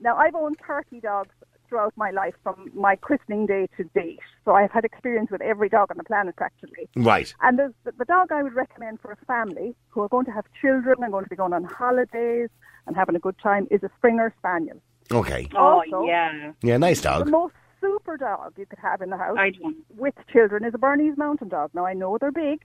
Now 0.00 0.16
I've 0.16 0.34
owned 0.34 0.56
thirty 0.66 1.00
dogs 1.00 1.34
throughout 1.70 1.94
my 1.96 2.10
life 2.10 2.34
from 2.42 2.70
my 2.74 2.96
christening 2.96 3.46
day 3.46 3.66
to 3.78 3.84
date, 3.94 4.18
so 4.44 4.52
I've 4.52 4.70
had 4.72 4.84
experience 4.84 5.30
with 5.30 5.40
every 5.40 5.68
dog 5.70 5.90
on 5.90 5.96
the 5.96 6.04
planet 6.04 6.36
practically. 6.36 6.88
Right. 6.96 7.32
And 7.40 7.58
the, 7.58 7.72
the, 7.84 7.92
the 7.92 8.04
dog 8.04 8.30
I 8.32 8.42
would 8.42 8.52
recommend 8.54 9.00
for 9.00 9.12
a 9.12 9.24
family 9.24 9.74
who 9.88 10.02
are 10.02 10.08
going 10.08 10.26
to 10.26 10.32
have 10.32 10.44
children 10.60 10.96
and 11.02 11.12
going 11.12 11.24
to 11.24 11.30
be 11.30 11.36
going 11.36 11.52
on 11.54 11.64
holidays 11.64 12.48
and 12.86 12.96
having 12.96 13.14
a 13.16 13.20
good 13.20 13.36
time 13.42 13.66
is 13.70 13.82
a 13.82 13.90
Springer 13.96 14.34
Spaniel. 14.38 14.82
Okay. 15.12 15.48
Oh, 15.54 15.80
Also- 15.90 16.04
yeah. 16.06 16.52
Yeah, 16.62 16.76
nice 16.76 17.00
dog. 17.00 17.24
The 17.24 17.30
dog. 17.30 17.40
most 17.40 17.54
super 17.80 18.16
dog 18.18 18.52
you 18.58 18.66
could 18.66 18.78
have 18.80 19.00
in 19.00 19.08
the 19.10 19.16
house 19.16 19.36
I 19.38 19.52
with 19.96 20.14
children 20.32 20.64
is 20.64 20.74
a 20.74 20.78
Bernese 20.78 21.16
Mountain 21.16 21.48
Dog. 21.48 21.70
Now 21.72 21.86
I 21.86 21.94
know 21.94 22.18
they're 22.20 22.30
big, 22.32 22.62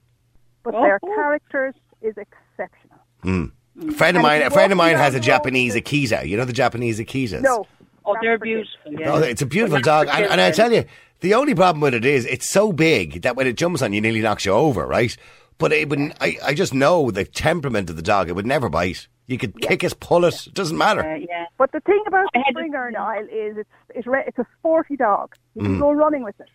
but 0.62 0.74
Oh. 0.74 0.82
their 0.82 0.98
characters 1.00 1.74
is 2.02 2.14
exceptional. 2.18 2.98
Hmm. 3.22 3.44
Hmm. 3.78 3.88
A 3.90 3.92
friend 3.92 4.16
of 4.16 4.20
And 4.20 4.22
mine, 4.28 4.42
a 4.42 4.50
friend 4.50 4.72
of 4.72 4.78
mine 4.78 4.96
has 4.96 5.14
a 5.14 5.20
Japanese 5.20 5.74
Akita. 5.74 6.26
You 6.26 6.36
know 6.36 6.44
the 6.44 6.52
Japanese 6.52 6.98
Akitas? 6.98 7.42
No. 7.42 7.66
Oh, 8.06 8.16
they're 8.20 8.38
beautiful. 8.38 8.92
Yeah. 8.92 9.12
Oh, 9.14 9.18
it's 9.18 9.42
a 9.42 9.46
beautiful 9.46 9.80
dog, 9.80 10.08
and, 10.10 10.24
and 10.26 10.40
I 10.40 10.50
tell 10.52 10.72
you, 10.72 10.84
the 11.20 11.34
only 11.34 11.54
problem 11.54 11.80
with 11.80 11.94
it 11.94 12.04
is 12.04 12.24
it's 12.26 12.48
so 12.48 12.72
big 12.72 13.22
that 13.22 13.36
when 13.36 13.46
it 13.46 13.56
jumps 13.56 13.82
on 13.82 13.92
you, 13.92 14.00
nearly 14.00 14.20
knocks 14.20 14.44
you 14.44 14.52
over, 14.52 14.86
right? 14.86 15.16
But 15.58 15.72
it 15.72 15.88
would, 15.88 16.12
I, 16.20 16.36
I 16.44 16.54
just 16.54 16.74
know 16.74 17.10
the 17.10 17.24
temperament 17.24 17.88
of 17.90 17.96
the 17.96 18.02
dog. 18.02 18.28
It 18.28 18.34
would 18.34 18.46
never 18.46 18.68
bite. 18.68 19.08
You 19.26 19.38
could 19.38 19.60
kick 19.60 19.82
it, 19.82 19.98
pull 19.98 20.24
it. 20.24 20.46
It 20.46 20.54
doesn't 20.54 20.76
matter. 20.78 21.00
Uh, 21.02 21.16
yeah. 21.16 21.46
But 21.58 21.72
the 21.72 21.80
thing 21.80 22.02
about 22.06 22.26
I 22.34 22.38
the 22.38 22.44
had 22.44 22.52
to- 22.52 22.58
Springer 22.60 22.90
Niall 22.92 23.24
is 23.24 23.56
it's 23.56 23.68
it's, 23.94 24.06
re- 24.06 24.22
it's 24.26 24.38
a 24.38 24.46
sporty 24.58 24.96
dog. 24.96 25.34
You 25.54 25.62
Mm. 25.62 25.64
can 25.64 25.78
go 25.80 25.90
running 25.92 26.22
with 26.22 26.38
it. 26.38 26.48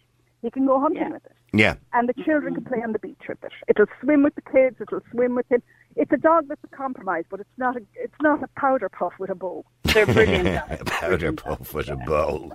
You 0.43 0.51
can 0.51 0.65
go 0.67 0.79
hunting 0.79 1.01
Yeah. 1.01 1.09
with 1.11 1.25
it. 1.25 1.31
Yeah. 1.53 1.75
And 1.91 2.07
the 2.07 2.13
children 2.23 2.53
can 2.55 2.63
play 2.63 2.81
on 2.81 2.93
the 2.93 2.99
beach 2.99 3.19
with 3.27 3.43
it. 3.43 3.51
It'll 3.67 3.87
swim 4.01 4.23
with 4.23 4.35
the 4.35 4.41
kids. 4.41 4.77
It'll 4.79 5.01
swim 5.11 5.35
with 5.35 5.51
him. 5.51 5.61
It's 5.95 6.11
a 6.11 6.17
dog 6.17 6.47
that's 6.47 6.63
a 6.63 6.75
compromise, 6.75 7.25
but 7.29 7.39
it's 7.41 7.49
not 7.57 7.75
a 7.75 7.81
it's 7.95 8.15
not 8.21 8.41
a 8.41 8.47
powder 8.59 8.89
puff 8.89 9.13
with 9.19 9.29
a 9.29 9.35
bow. 9.35 9.65
They're 9.83 10.05
brilliant. 10.05 10.47
A 10.69 10.85
powder 10.85 11.33
puff 11.33 11.73
with 11.73 11.89
a 11.89 11.97
bow. 11.97 12.53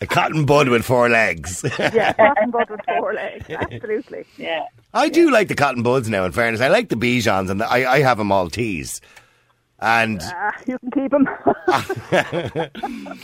a 0.00 0.06
cotton 0.08 0.44
bud 0.44 0.68
with 0.68 0.84
four 0.84 1.08
legs. 1.08 1.64
Yeah, 1.78 2.12
cotton 2.14 2.50
bud 2.50 2.68
with 2.68 2.80
four 2.84 3.14
legs. 3.14 3.44
Absolutely. 3.48 4.24
yeah. 4.36 4.64
I 4.92 5.08
do 5.08 5.30
like 5.30 5.46
the 5.46 5.54
cotton 5.54 5.84
buds 5.84 6.08
now, 6.08 6.24
in 6.24 6.32
fairness. 6.32 6.60
I 6.60 6.66
like 6.68 6.88
the 6.88 6.96
Bichons, 6.96 7.48
and 7.48 7.60
the, 7.60 7.66
I, 7.70 7.92
I 7.94 8.00
have 8.00 8.18
a 8.18 8.24
Maltese. 8.24 9.00
And 9.78 10.20
Ah, 10.24 10.52
you 10.66 10.78
can 10.80 10.90
keep 10.90 11.10
them. 11.12 11.28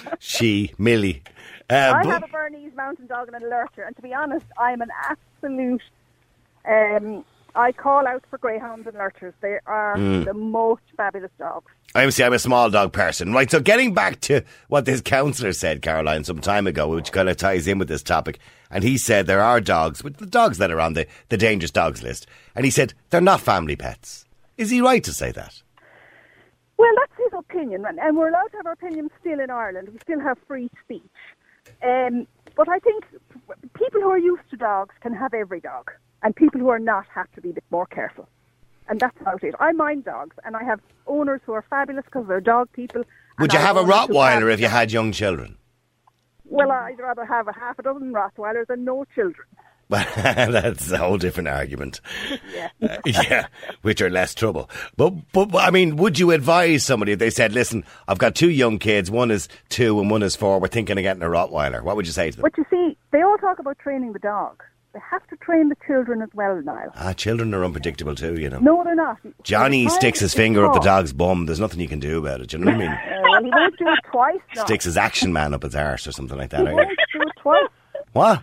she, 0.20 0.72
Millie. 0.78 1.22
Uh, 1.68 1.92
I 1.96 2.02
bu- 2.04 2.08
have 2.10 2.22
a 2.24 2.28
Bernese 2.28 2.74
Mountain 2.76 3.08
Dog 3.08 3.28
and 3.32 3.42
a 3.42 3.46
Lurcher, 3.48 3.82
and 3.84 3.96
to 3.96 4.02
be 4.02 4.14
honest, 4.14 4.46
I'm 4.58 4.80
an 4.80 4.90
absolute. 5.08 5.82
Um, 6.68 7.24
I 7.56 7.72
call 7.72 8.06
out 8.06 8.22
for 8.30 8.38
greyhounds 8.38 8.86
and 8.86 8.96
lurchers. 8.96 9.34
They 9.40 9.58
are 9.66 9.96
Mm. 9.96 10.24
the 10.26 10.34
most 10.34 10.82
fabulous 10.96 11.30
dogs. 11.38 11.72
I'm 11.94 12.10
see, 12.10 12.22
I'm 12.22 12.32
a 12.34 12.38
small 12.38 12.68
dog 12.68 12.92
person, 12.92 13.32
right? 13.32 13.50
So 13.50 13.60
getting 13.60 13.94
back 13.94 14.20
to 14.22 14.42
what 14.68 14.84
this 14.84 15.00
counsellor 15.00 15.52
said, 15.54 15.80
Caroline, 15.80 16.24
some 16.24 16.40
time 16.40 16.66
ago, 16.66 16.88
which 16.88 17.12
kind 17.12 17.28
of 17.30 17.36
ties 17.38 17.66
in 17.66 17.78
with 17.78 17.88
this 17.88 18.02
topic, 18.02 18.38
and 18.70 18.84
he 18.84 18.98
said 18.98 19.26
there 19.26 19.40
are 19.42 19.60
dogs, 19.60 20.04
with 20.04 20.18
the 20.18 20.26
dogs 20.26 20.58
that 20.58 20.70
are 20.70 20.80
on 20.80 20.92
the, 20.92 21.06
the 21.30 21.38
dangerous 21.38 21.70
dogs 21.70 22.02
list, 22.02 22.26
and 22.54 22.64
he 22.66 22.70
said 22.70 22.92
they're 23.10 23.20
not 23.22 23.40
family 23.40 23.76
pets. 23.76 24.26
Is 24.58 24.70
he 24.70 24.80
right 24.82 25.02
to 25.04 25.12
say 25.12 25.32
that? 25.32 25.62
Well, 26.76 26.92
that's 26.98 27.16
his 27.16 27.32
opinion, 27.38 27.86
and, 27.86 28.16
we're 28.16 28.28
allowed 28.28 28.50
to 28.50 28.56
have 28.58 28.66
our 28.66 28.72
opinions 28.72 29.10
still 29.20 29.40
in 29.40 29.50
Ireland. 29.50 29.88
We 29.90 29.98
still 30.00 30.20
have 30.20 30.36
free 30.46 30.68
speech. 30.84 31.02
Um, 31.82 32.26
but 32.54 32.68
I 32.68 32.78
think 32.80 33.04
people 33.74 34.00
who 34.02 34.10
are 34.10 34.18
used 34.18 34.48
to 34.50 34.56
dogs 34.56 34.94
can 35.00 35.14
have 35.14 35.32
every 35.32 35.60
dog, 35.60 35.90
and 36.26 36.34
people 36.34 36.60
who 36.60 36.70
are 36.70 36.80
not 36.80 37.06
have 37.14 37.30
to 37.30 37.40
be 37.40 37.50
a 37.50 37.52
bit 37.52 37.64
more 37.70 37.86
careful. 37.86 38.28
And 38.88 38.98
that's 38.98 39.16
about 39.20 39.44
it. 39.44 39.54
I 39.60 39.70
mind 39.70 40.06
dogs, 40.06 40.34
and 40.44 40.56
I 40.56 40.64
have 40.64 40.80
owners 41.06 41.40
who 41.46 41.52
are 41.52 41.64
fabulous 41.70 42.04
because 42.04 42.26
they're 42.26 42.40
dog 42.40 42.68
people. 42.72 43.04
Would 43.38 43.52
you 43.52 43.60
I 43.60 43.62
have 43.62 43.76
a 43.76 43.84
Rottweiler 43.84 44.52
if 44.52 44.58
you 44.58 44.66
had 44.66 44.90
young 44.90 45.12
children? 45.12 45.56
Well, 46.44 46.72
I'd 46.72 46.98
rather 46.98 47.24
have 47.24 47.46
a 47.46 47.52
half 47.52 47.78
a 47.78 47.82
dozen 47.84 48.12
Rottweilers 48.12 48.66
than 48.66 48.84
no 48.84 49.04
children. 49.14 49.46
Well, 49.88 50.04
that's 50.16 50.90
a 50.90 50.98
whole 50.98 51.16
different 51.16 51.48
argument. 51.48 52.00
Yeah. 52.52 52.70
Uh, 52.82 52.98
yeah, 53.06 53.46
which 53.82 54.02
are 54.02 54.10
less 54.10 54.34
trouble. 54.34 54.68
But, 54.96 55.14
but, 55.32 55.46
but, 55.46 55.64
I 55.64 55.70
mean, 55.70 55.96
would 55.96 56.18
you 56.18 56.32
advise 56.32 56.84
somebody 56.84 57.12
if 57.12 57.18
they 57.18 57.30
said, 57.30 57.52
listen, 57.52 57.84
I've 58.06 58.18
got 58.18 58.34
two 58.34 58.50
young 58.50 58.78
kids, 58.78 59.10
one 59.10 59.30
is 59.30 59.48
two 59.68 59.98
and 60.00 60.10
one 60.10 60.22
is 60.22 60.36
four, 60.36 60.60
we're 60.60 60.68
thinking 60.68 60.98
of 60.98 61.02
getting 61.02 61.22
a 61.22 61.26
Rottweiler? 61.26 61.82
What 61.82 61.96
would 61.96 62.06
you 62.06 62.12
say 62.12 62.30
to 62.30 62.36
them? 62.36 62.42
But 62.42 62.58
you 62.58 62.66
see, 62.68 62.98
they 63.12 63.22
all 63.22 63.38
talk 63.38 63.60
about 63.60 63.78
training 63.78 64.12
the 64.12 64.18
dog. 64.18 64.62
They 64.96 65.02
have 65.10 65.26
to 65.26 65.36
train 65.36 65.68
the 65.68 65.76
children 65.86 66.22
as 66.22 66.30
well 66.32 66.62
now. 66.62 66.90
Ah, 66.94 67.12
children 67.12 67.52
are 67.52 67.62
unpredictable 67.62 68.14
too, 68.14 68.40
you 68.40 68.48
know. 68.48 68.60
No, 68.60 68.82
they're 68.82 68.94
not. 68.94 69.18
Johnny 69.42 69.84
the 69.84 69.90
sticks 69.90 70.20
his 70.20 70.32
finger 70.32 70.64
up 70.64 70.72
the 70.72 70.80
dog's 70.80 71.12
bum. 71.12 71.44
There's 71.44 71.60
nothing 71.60 71.80
you 71.80 71.88
can 71.88 72.00
do 72.00 72.18
about 72.18 72.40
it. 72.40 72.48
Do 72.48 72.56
you 72.56 72.64
know 72.64 72.72
what 72.72 72.76
I 72.76 72.78
mean? 72.78 72.88
Uh, 72.88 73.20
well, 73.30 73.44
he 73.44 73.50
won't 73.50 73.78
do 73.78 73.88
it 73.88 73.98
twice. 74.10 74.40
No. 74.54 74.64
Sticks 74.64 74.86
his 74.86 74.96
action 74.96 75.34
man 75.34 75.52
up 75.52 75.64
his 75.64 75.74
arse 75.74 76.06
or 76.06 76.12
something 76.12 76.38
like 76.38 76.48
that. 76.48 76.62
He 76.62 76.68
eh? 76.68 76.72
won't 76.72 76.88
do 76.88 77.20
it 77.20 77.28
twice. 77.42 77.68
What? 78.14 78.42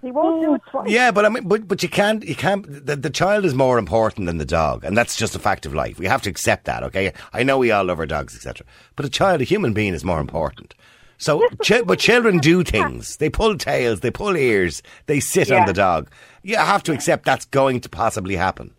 He 0.00 0.12
won't 0.12 0.40
do 0.40 0.54
it 0.54 0.60
twice. 0.70 0.88
Yeah, 0.88 1.10
but 1.10 1.24
I 1.24 1.30
mean, 1.30 1.48
but 1.48 1.66
but 1.66 1.82
you 1.82 1.88
can't, 1.88 2.24
you 2.24 2.36
can't. 2.36 2.64
The, 2.86 2.94
the 2.94 3.10
child 3.10 3.44
is 3.44 3.54
more 3.54 3.76
important 3.76 4.26
than 4.26 4.38
the 4.38 4.44
dog, 4.44 4.84
and 4.84 4.96
that's 4.96 5.16
just 5.16 5.34
a 5.34 5.40
fact 5.40 5.66
of 5.66 5.74
life. 5.74 5.98
We 5.98 6.06
have 6.06 6.22
to 6.22 6.30
accept 6.30 6.66
that. 6.66 6.84
Okay, 6.84 7.12
I 7.32 7.42
know 7.42 7.58
we 7.58 7.72
all 7.72 7.82
love 7.82 7.98
our 7.98 8.06
dogs, 8.06 8.36
etc. 8.36 8.64
But 8.94 9.04
a 9.04 9.10
child, 9.10 9.40
a 9.40 9.44
human 9.44 9.72
being, 9.72 9.94
is 9.94 10.04
more 10.04 10.20
important. 10.20 10.76
So, 11.18 11.48
chi- 11.64 11.82
but 11.82 11.98
children 11.98 12.38
do 12.38 12.62
things. 12.62 13.16
They 13.16 13.28
pull 13.28 13.58
tails, 13.58 14.00
they 14.00 14.10
pull 14.10 14.36
ears, 14.36 14.82
they 15.06 15.18
sit 15.20 15.50
on 15.50 15.66
the 15.66 15.72
dog. 15.72 16.10
You 16.42 16.56
have 16.56 16.82
to 16.84 16.92
accept 16.92 17.24
that's 17.24 17.44
going 17.44 17.80
to 17.80 17.88
possibly 17.88 18.36
happen. 18.36 18.72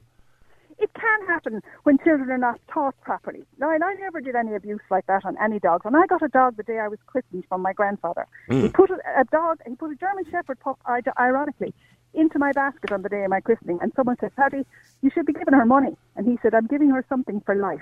It 0.77 0.89
can 0.93 1.27
happen 1.27 1.61
when 1.83 1.97
children 1.97 2.31
are 2.31 2.37
not 2.37 2.61
taught 2.73 2.95
properly. 3.01 3.43
Now, 3.59 3.69
and 3.73 3.83
I 3.83 3.93
never 3.95 4.21
did 4.21 4.35
any 4.35 4.55
abuse 4.55 4.79
like 4.89 5.05
that 5.07 5.25
on 5.25 5.35
any 5.43 5.59
dogs. 5.59 5.85
And 5.85 5.97
I 5.97 6.05
got 6.05 6.21
a 6.21 6.29
dog 6.29 6.55
the 6.55 6.63
day 6.63 6.79
I 6.79 6.87
was 6.87 6.99
christened 7.05 7.43
from 7.49 7.61
my 7.61 7.73
grandfather. 7.73 8.25
He 8.47 8.55
mm. 8.55 8.73
put 8.73 8.89
a, 8.89 8.97
a 9.19 9.25
dog, 9.25 9.59
he 9.67 9.75
put 9.75 9.91
a 9.91 9.95
German 9.95 10.23
Shepherd 10.31 10.61
pup, 10.61 10.79
ironically, 11.19 11.73
into 12.13 12.39
my 12.39 12.53
basket 12.53 12.93
on 12.93 13.01
the 13.01 13.09
day 13.09 13.25
of 13.25 13.29
my 13.29 13.41
christening. 13.41 13.79
And 13.81 13.91
someone 13.97 14.15
said, 14.21 14.33
Paddy, 14.37 14.65
you 15.01 15.11
should 15.13 15.25
be 15.25 15.33
giving 15.33 15.53
her 15.53 15.65
money. 15.65 15.97
And 16.15 16.25
he 16.25 16.39
said, 16.41 16.55
I'm 16.55 16.67
giving 16.67 16.89
her 16.91 17.05
something 17.09 17.41
for 17.41 17.55
life. 17.55 17.81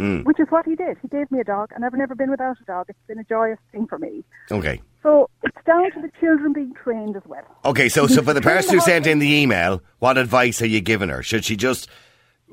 Mm. 0.00 0.24
Which 0.24 0.40
is 0.40 0.46
what 0.48 0.64
he 0.64 0.74
did. 0.76 0.96
He 1.02 1.08
gave 1.08 1.30
me 1.30 1.40
a 1.40 1.44
dog, 1.44 1.70
and 1.74 1.84
I've 1.84 1.92
never 1.92 2.14
been 2.14 2.30
without 2.30 2.56
a 2.60 2.64
dog. 2.64 2.86
It's 2.88 2.98
been 3.06 3.18
a 3.18 3.24
joyous 3.24 3.58
thing 3.70 3.86
for 3.86 3.98
me. 3.98 4.24
Okay. 4.50 4.80
So 5.02 5.28
it's 5.42 5.56
down 5.66 5.90
to 5.92 6.00
the 6.00 6.10
children 6.18 6.52
being 6.54 6.72
trained 6.74 7.16
as 7.16 7.22
well. 7.26 7.44
Okay, 7.64 7.88
so 7.90 8.06
so 8.06 8.22
for 8.22 8.32
the 8.32 8.40
person 8.52 8.74
who 8.74 8.80
sent 8.80 9.06
in 9.06 9.18
the 9.18 9.30
email, 9.30 9.82
what 9.98 10.16
advice 10.16 10.62
are 10.62 10.66
you 10.66 10.80
giving 10.80 11.10
her? 11.10 11.22
Should 11.22 11.44
she 11.44 11.54
just 11.56 11.88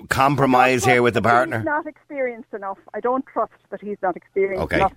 compromise 0.10 0.86
here 0.86 1.02
with 1.02 1.14
the 1.14 1.22
partner? 1.22 1.58
He's 1.60 1.66
not 1.66 1.88
experienced 1.88 2.54
enough. 2.54 2.78
I 2.94 3.00
don't 3.00 3.26
trust 3.26 3.54
that 3.70 3.82
he's 3.82 3.98
not 4.02 4.16
experienced 4.16 4.64
Okay. 4.64 4.76
enough. 4.78 4.94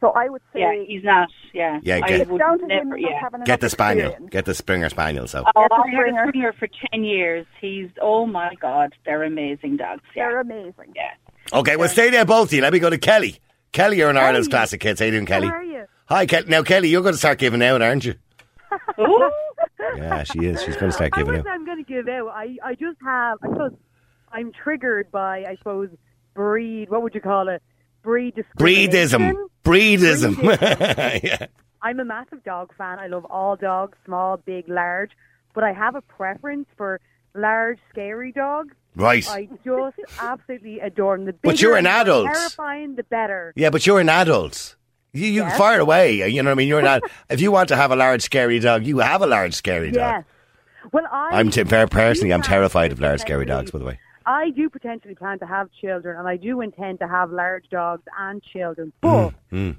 So 0.00 0.10
I 0.12 0.30
would 0.30 0.40
say 0.54 0.60
Yeah, 0.60 0.82
he's 0.86 1.04
not. 1.04 1.28
Yeah. 1.52 1.78
Yeah, 1.82 2.00
get- 2.00 2.20
it's 2.22 2.30
would 2.30 2.38
down 2.38 2.58
to 2.60 2.66
never, 2.66 2.80
him 2.82 2.88
not 2.90 3.00
yeah. 3.00 3.20
having 3.20 3.44
Get 3.44 3.60
the 3.60 3.68
spaniel. 3.68 4.06
experience. 4.08 4.30
Get 4.32 4.44
the 4.46 4.54
Springer 4.54 4.88
spaniel. 4.88 5.26
So 5.26 5.44
Oh, 5.54 5.60
Get 5.62 5.68
the 5.68 5.74
I 5.74 5.78
had 5.78 5.86
a 5.86 5.90
Springer. 6.08 6.28
Springer 6.28 6.52
for 6.54 6.68
10 6.90 7.04
years. 7.04 7.46
He's, 7.60 7.90
oh 8.00 8.24
my 8.26 8.54
God, 8.60 8.94
they're 9.04 9.22
amazing 9.24 9.76
dogs. 9.76 10.02
Yeah. 10.16 10.28
They're 10.28 10.40
amazing. 10.40 10.92
yeah. 10.96 11.10
Okay, 11.52 11.76
well 11.76 11.88
stay 11.88 12.10
there, 12.10 12.24
both 12.24 12.48
of 12.48 12.52
you. 12.52 12.62
Let 12.62 12.72
me 12.72 12.78
go 12.78 12.90
to 12.90 12.98
Kelly. 12.98 13.38
Kelly, 13.72 13.98
you're 13.98 14.10
in 14.10 14.16
Ireland's 14.16 14.48
classic 14.48 14.82
hits. 14.82 15.00
How 15.00 15.06
you 15.06 15.12
doing, 15.12 15.26
Kelly? 15.26 15.48
How 15.48 15.54
are 15.54 15.62
you? 15.62 15.84
Hi, 16.06 16.26
Kelly. 16.26 16.46
Now, 16.48 16.62
Kelly, 16.62 16.88
you're 16.88 17.02
going 17.02 17.14
to 17.14 17.18
start 17.18 17.38
giving 17.38 17.62
out, 17.62 17.82
aren't 17.82 18.04
you? 18.04 18.14
Yeah, 19.96 20.22
she 20.22 20.40
is. 20.40 20.62
She's 20.62 20.76
going 20.76 20.90
to 20.90 20.92
start 20.92 21.12
giving 21.12 21.28
wouldn't 21.28 21.46
out. 21.46 21.54
I'm 21.54 21.64
going 21.64 21.84
to 21.84 21.90
give 21.90 22.06
out. 22.08 22.28
I, 22.28 22.56
I 22.62 22.74
just 22.74 22.98
have, 23.04 23.38
I 23.42 23.48
suppose, 23.48 23.72
I'm 24.30 24.52
triggered 24.52 25.10
by, 25.10 25.44
I 25.44 25.56
suppose, 25.56 25.88
breed, 26.34 26.90
what 26.90 27.02
would 27.02 27.14
you 27.14 27.20
call 27.20 27.48
it? 27.48 27.62
Breed 28.02 28.34
discrimination. 28.34 29.36
Breedism. 29.64 30.36
Breedism. 30.40 31.22
yeah. 31.22 31.46
I'm 31.82 31.98
a 32.00 32.04
massive 32.04 32.44
dog 32.44 32.72
fan. 32.76 32.98
I 32.98 33.08
love 33.08 33.24
all 33.26 33.56
dogs, 33.56 33.98
small, 34.04 34.36
big, 34.36 34.68
large. 34.68 35.10
But 35.54 35.64
I 35.64 35.72
have 35.72 35.94
a 35.96 36.02
preference 36.02 36.66
for 36.76 37.00
large, 37.34 37.78
scary 37.90 38.32
dogs. 38.32 38.74
Right. 38.96 39.26
I 39.28 39.48
just 39.64 39.96
absolutely 40.20 40.80
adore 40.80 41.16
them. 41.16 41.26
The 41.26 41.32
But 41.32 41.60
you're 41.62 41.76
an 41.76 41.86
adult. 41.86 42.26
Terrifying, 42.26 42.96
the 42.96 43.04
better. 43.04 43.52
Yeah, 43.56 43.70
but 43.70 43.86
you're 43.86 44.00
an 44.00 44.08
adult. 44.08 44.76
You, 45.12 45.26
you 45.26 45.42
Yes. 45.42 45.56
fire 45.58 45.80
away. 45.80 46.28
You 46.28 46.42
know 46.42 46.50
what 46.50 46.54
I 46.54 46.56
mean? 46.56 46.68
You're 46.68 46.82
not. 46.82 47.02
if 47.30 47.40
you 47.40 47.50
want 47.52 47.68
to 47.68 47.76
have 47.76 47.90
a 47.92 47.96
large, 47.96 48.22
scary 48.22 48.58
dog, 48.58 48.84
you 48.84 48.98
have 48.98 49.22
a 49.22 49.26
large, 49.26 49.54
scary 49.54 49.90
dog. 49.92 50.24
Yes. 50.24 50.24
Well, 50.92 51.04
I. 51.10 51.38
I'm 51.38 51.50
t- 51.50 51.64
personally, 51.64 52.32
I'm 52.32 52.42
terrified 52.42 52.90
of 52.92 53.00
large, 53.00 53.20
scary 53.20 53.44
dogs. 53.46 53.70
By 53.70 53.78
the 53.78 53.84
way. 53.84 53.98
I 54.26 54.50
do 54.50 54.68
potentially 54.68 55.14
plan 55.14 55.38
to 55.40 55.46
have 55.46 55.70
children, 55.80 56.18
and 56.18 56.28
I 56.28 56.36
do 56.36 56.60
intend 56.60 56.98
to 57.00 57.08
have 57.08 57.30
large 57.30 57.68
dogs 57.70 58.02
and 58.18 58.42
children. 58.42 58.92
But 59.00 59.30
Mm. 59.52 59.76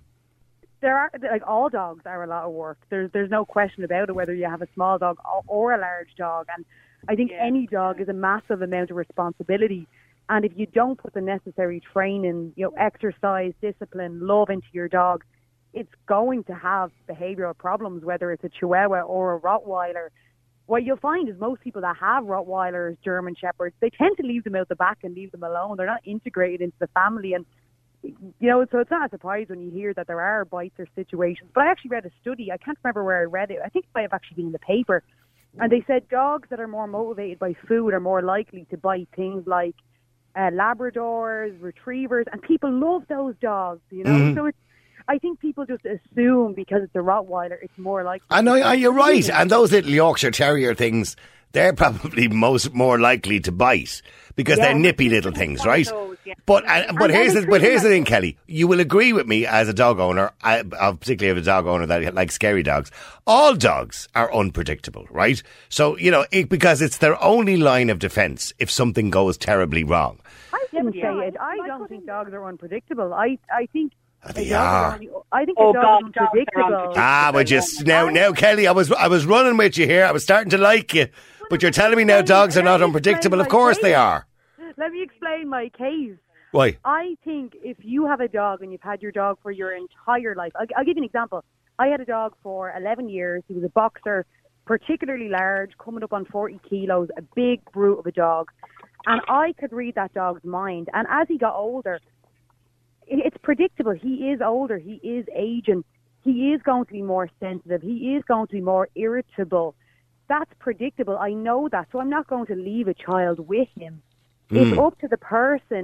there 0.82 0.98
are 0.98 1.12
like 1.32 1.44
all 1.48 1.70
dogs 1.70 2.02
are 2.06 2.24
a 2.24 2.28
lot 2.28 2.44
of 2.46 2.52
work. 2.52 2.78
There's 2.90 3.12
there's 3.12 3.30
no 3.30 3.46
question 3.46 3.84
about 3.84 4.10
it 4.10 4.16
whether 4.16 4.34
you 4.34 4.46
have 4.50 4.62
a 4.62 4.68
small 4.74 4.98
dog 4.98 5.18
or, 5.24 5.44
or 5.48 5.74
a 5.74 5.78
large 5.80 6.16
dog, 6.18 6.48
and 6.56 6.66
I 7.08 7.16
think 7.16 7.32
Yeah. 7.32 7.44
any 7.44 7.68
dog 7.68 8.00
is 8.02 8.10
a 8.10 8.14
massive 8.14 8.62
amount 8.62 8.92
of 8.92 8.98
responsibility. 8.98 9.88
And 10.30 10.46
if 10.46 10.52
you 10.56 10.66
don't 10.66 10.98
put 10.98 11.14
the 11.14 11.22
necessary 11.22 11.80
training, 11.80 12.54
you 12.56 12.66
know, 12.66 12.74
exercise, 12.78 13.54
discipline, 13.62 14.26
love 14.26 14.50
into 14.50 14.68
your 14.72 14.88
dog, 14.88 15.24
it's 15.74 15.94
going 16.06 16.44
to 16.46 16.54
have 16.54 16.92
behavioural 17.08 17.58
problems, 17.58 18.04
whether 18.04 18.32
it's 18.32 18.44
a 18.44 18.50
Chihuahua 18.50 19.02
or 19.02 19.36
a 19.36 19.40
Rottweiler. 19.40 20.10
What 20.68 20.84
you'll 20.84 20.98
find 20.98 21.28
is 21.28 21.38
most 21.40 21.62
people 21.62 21.82
that 21.82 21.98
have 21.98 22.26
Rottweilers, 22.26 22.98
German 23.04 23.36
Shepherds, 23.36 23.76
they 23.80 23.90
tend 23.90 24.16
to 24.18 24.24
leave 24.24 24.44
them 24.44 24.56
out 24.56 24.70
the 24.70 24.76
back 24.76 25.00
and 25.04 25.14
leave 25.16 25.32
them 25.32 25.44
alone. 25.44 25.76
They're 25.76 25.86
not 25.86 26.02
integrated 26.06 26.62
into 26.62 26.78
the 26.80 26.88
family, 26.88 27.34
and 27.34 27.46
you 28.04 28.50
know, 28.50 28.66
so 28.72 28.80
it's 28.80 28.90
not 28.90 29.06
a 29.06 29.10
surprise 29.10 29.48
when 29.50 29.62
you 29.62 29.70
hear 29.70 29.94
that 29.94 30.08
there 30.08 30.22
are 30.22 30.44
bites 30.46 30.80
or 30.80 30.88
situations. 30.96 31.50
But 31.54 31.66
I 31.66 31.72
actually 31.72 31.90
read 31.90 32.06
a 32.06 32.12
study. 32.22 32.52
I 32.52 32.58
can't 32.58 32.78
remember 32.84 33.04
where 33.04 33.20
I 33.20 33.24
read 33.24 33.52
it. 33.52 33.60
I 33.64 33.70
think 33.70 33.86
it 33.86 33.92
might 33.94 34.02
have 34.02 34.14
actually 34.14 34.36
been 34.38 34.48
in 34.48 34.52
the 34.52 34.60
paper, 34.60 35.04
and 35.60 35.72
they 35.72 35.84
said 35.86 36.08
dogs 36.10 36.50
that 36.50 36.60
are 36.60 36.68
more 36.68 36.88
motivated 36.88 37.40
by 37.40 37.56
food 37.68 37.94
are 37.94 38.00
more 38.00 38.22
likely 38.22 38.66
to 38.72 38.78
bite 38.78 39.10
things 39.16 39.46
like 39.46 39.76
uh, 40.36 40.50
Labradors, 40.50 41.62
Retrievers, 41.62 42.26
and 42.32 42.42
people 42.42 42.72
love 42.72 43.04
those 43.10 43.36
dogs. 43.42 43.82
You 43.90 44.04
know, 44.04 44.36
so 44.36 44.46
it's. 44.46 44.58
I 45.08 45.18
think 45.18 45.40
people 45.40 45.66
just 45.66 45.84
assume 45.84 46.54
because 46.54 46.84
it's 46.84 46.96
a 46.96 47.00
Rottweiler, 47.00 47.58
it's 47.62 47.78
more 47.78 48.04
likely. 48.04 48.28
I 48.30 48.42
know, 48.42 48.56
you're 48.72 48.94
right. 48.94 49.28
And 49.30 49.50
those 49.50 49.72
little 49.72 49.92
Yorkshire 49.92 50.32
Terrier 50.32 50.76
things, 50.76 51.18
they're 51.52 51.74
probably 51.74 52.28
most 52.28 52.74
more 52.74 53.00
likely 53.00 53.40
to 53.42 53.52
bite 53.52 54.02
because 54.36 54.58
they're 54.60 54.74
nippy 54.74 55.10
little 55.10 55.32
things, 55.32 55.66
right? 55.66 55.86
those, 55.88 56.18
yeah. 56.26 56.34
But 56.46 56.66
uh, 56.68 56.94
but 56.94 57.12
And 57.12 57.14
here's 57.14 57.34
the, 57.34 57.46
but 57.48 57.62
here's 57.62 57.84
the 57.84 57.90
thing, 57.90 58.06
Kelly. 58.06 58.38
You 58.48 58.68
will 58.68 58.80
agree 58.80 59.14
with 59.14 59.28
me 59.28 59.46
as 59.46 59.68
a 59.70 59.74
dog 59.74 60.00
owner, 60.00 60.32
uh, 60.44 60.64
of 60.80 61.00
particularly 61.00 61.32
of 61.38 61.44
a 61.44 61.46
dog 61.46 61.66
owner 61.68 61.86
that 61.88 62.14
likes 62.14 62.36
scary 62.36 62.64
dogs. 62.64 62.92
All 63.28 63.56
dogs 63.56 64.08
are 64.16 64.34
unpredictable, 64.34 65.08
right? 65.10 65.42
So 65.70 65.98
you 65.98 66.12
know 66.12 66.26
it, 66.32 66.50
because 66.50 66.82
it's 66.82 66.98
their 66.98 67.22
only 67.24 67.58
line 67.58 67.90
of 67.90 68.00
defence 68.00 68.54
if 68.60 68.70
something 68.72 69.10
goes 69.10 69.38
terribly 69.38 69.84
wrong. 69.84 70.20
I 70.54 70.66
wouldn't 70.74 70.96
Yeah. 70.96 71.20
say 71.22 71.28
it. 71.28 71.36
I 71.40 71.58
don't 71.68 71.88
think 71.90 72.06
dogs 72.06 72.34
are 72.34 72.46
unpredictable. 72.48 73.14
I 73.14 73.38
I 73.54 73.66
think. 73.74 73.94
Ah, 74.24 74.32
they 74.34 74.52
a 74.52 74.56
are. 74.58 74.94
only- 74.94 75.10
I 75.32 75.46
think 75.46 75.58
Oh, 75.60 75.72
a 75.72 75.74
dog 75.74 75.84
God, 75.84 75.98
is 76.10 76.14
dogs 76.14 76.16
are 76.16 76.24
unpredictable. 76.28 76.64
unpredictable. 76.66 76.94
Ah, 76.98 77.30
but 77.34 77.48
just 77.48 77.88
now, 77.88 78.06
now, 78.10 78.32
Kelly, 78.34 78.68
I 78.68 78.72
was 78.72 78.92
I 78.92 79.08
was 79.08 79.26
running 79.26 79.58
with 79.58 79.78
you 79.80 79.88
here. 79.88 80.06
I 80.06 80.12
was 80.12 80.22
starting 80.24 80.52
to 80.52 80.60
like 80.60 80.94
you, 80.94 81.08
but 81.52 81.62
you're 81.62 81.70
telling 81.70 81.98
me 81.98 82.06
now 82.06 82.22
dogs 82.22 82.58
are 82.58 82.64
not 82.64 82.82
unpredictable. 82.82 83.42
Of 83.42 83.50
course 83.50 83.78
they 83.80 83.94
are. 83.94 84.26
Let 84.78 84.94
me 84.94 85.04
explain 85.04 85.50
my 85.50 85.70
case. 85.78 86.16
Why? 86.52 86.78
I 86.86 87.18
think 87.26 87.54
if 87.62 87.76
you 87.82 88.08
have 88.08 88.22
a 88.22 88.30
dog 88.30 88.62
and 88.62 88.72
you've 88.72 88.82
had 88.82 89.02
your 89.02 89.12
dog 89.12 89.38
for 89.44 89.52
your 89.52 89.76
entire 89.76 90.34
life, 90.34 90.54
I'll, 90.56 90.66
I'll 90.78 90.86
give 90.86 90.96
you 90.96 91.04
an 91.04 91.06
example. 91.06 91.44
I 91.78 91.88
had 91.88 92.00
a 92.00 92.06
dog 92.06 92.36
for 92.42 92.74
11 92.76 93.10
years. 93.10 93.44
He 93.50 93.54
was 93.54 93.66
a 93.66 93.70
boxer, 93.70 94.26
particularly 94.66 95.28
large, 95.28 95.72
coming 95.78 96.04
up 96.04 96.14
on 96.14 96.24
40 96.24 96.62
kilos, 96.70 97.10
a 97.18 97.22
big 97.36 97.60
brute 97.74 98.00
of 98.00 98.06
a 98.06 98.12
dog. 98.14 98.50
And 99.06 99.22
I 99.28 99.54
could 99.60 99.74
read 99.74 99.96
that 99.96 100.14
dog's 100.14 100.46
mind. 100.46 100.88
And 100.94 101.06
as 101.12 101.28
he 101.28 101.38
got 101.38 101.56
older, 101.56 102.00
it's 103.08 103.38
predictable. 103.44 103.92
He 103.92 104.30
is 104.32 104.40
older. 104.42 104.78
He 104.78 104.94
is 105.04 105.26
aging. 105.36 105.84
He 106.24 106.54
is 106.54 106.62
going 106.62 106.86
to 106.86 106.92
be 106.94 107.02
more 107.02 107.30
sensitive. 107.42 107.82
He 107.82 108.16
is 108.16 108.24
going 108.26 108.48
to 108.48 108.54
be 108.54 108.62
more 108.62 108.88
irritable. 108.96 109.76
That's 110.34 110.52
predictable. 110.60 111.18
I 111.18 111.32
know 111.48 111.68
that. 111.74 111.86
So 111.92 112.00
I'm 112.00 112.10
not 112.18 112.26
going 112.28 112.46
to 112.48 112.56
leave 112.70 112.88
a 112.88 112.94
child 113.08 113.38
with 113.54 113.68
him. 113.78 114.02
Hmm. 114.50 114.58
It's 114.58 114.78
up 114.86 114.98
to 115.00 115.08
the 115.08 115.18
person 115.18 115.84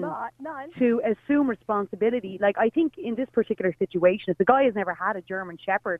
to 0.79 1.01
assume 1.11 1.45
responsibility. 1.49 2.37
Like 2.41 2.57
I 2.57 2.69
think 2.69 2.89
in 2.97 3.13
this 3.15 3.29
particular 3.39 3.73
situation, 3.83 4.27
if 4.33 4.37
the 4.37 4.45
guy 4.53 4.63
has 4.63 4.75
never 4.81 4.93
had 4.93 5.15
a 5.15 5.21
German 5.21 5.57
Shepherd 5.65 5.99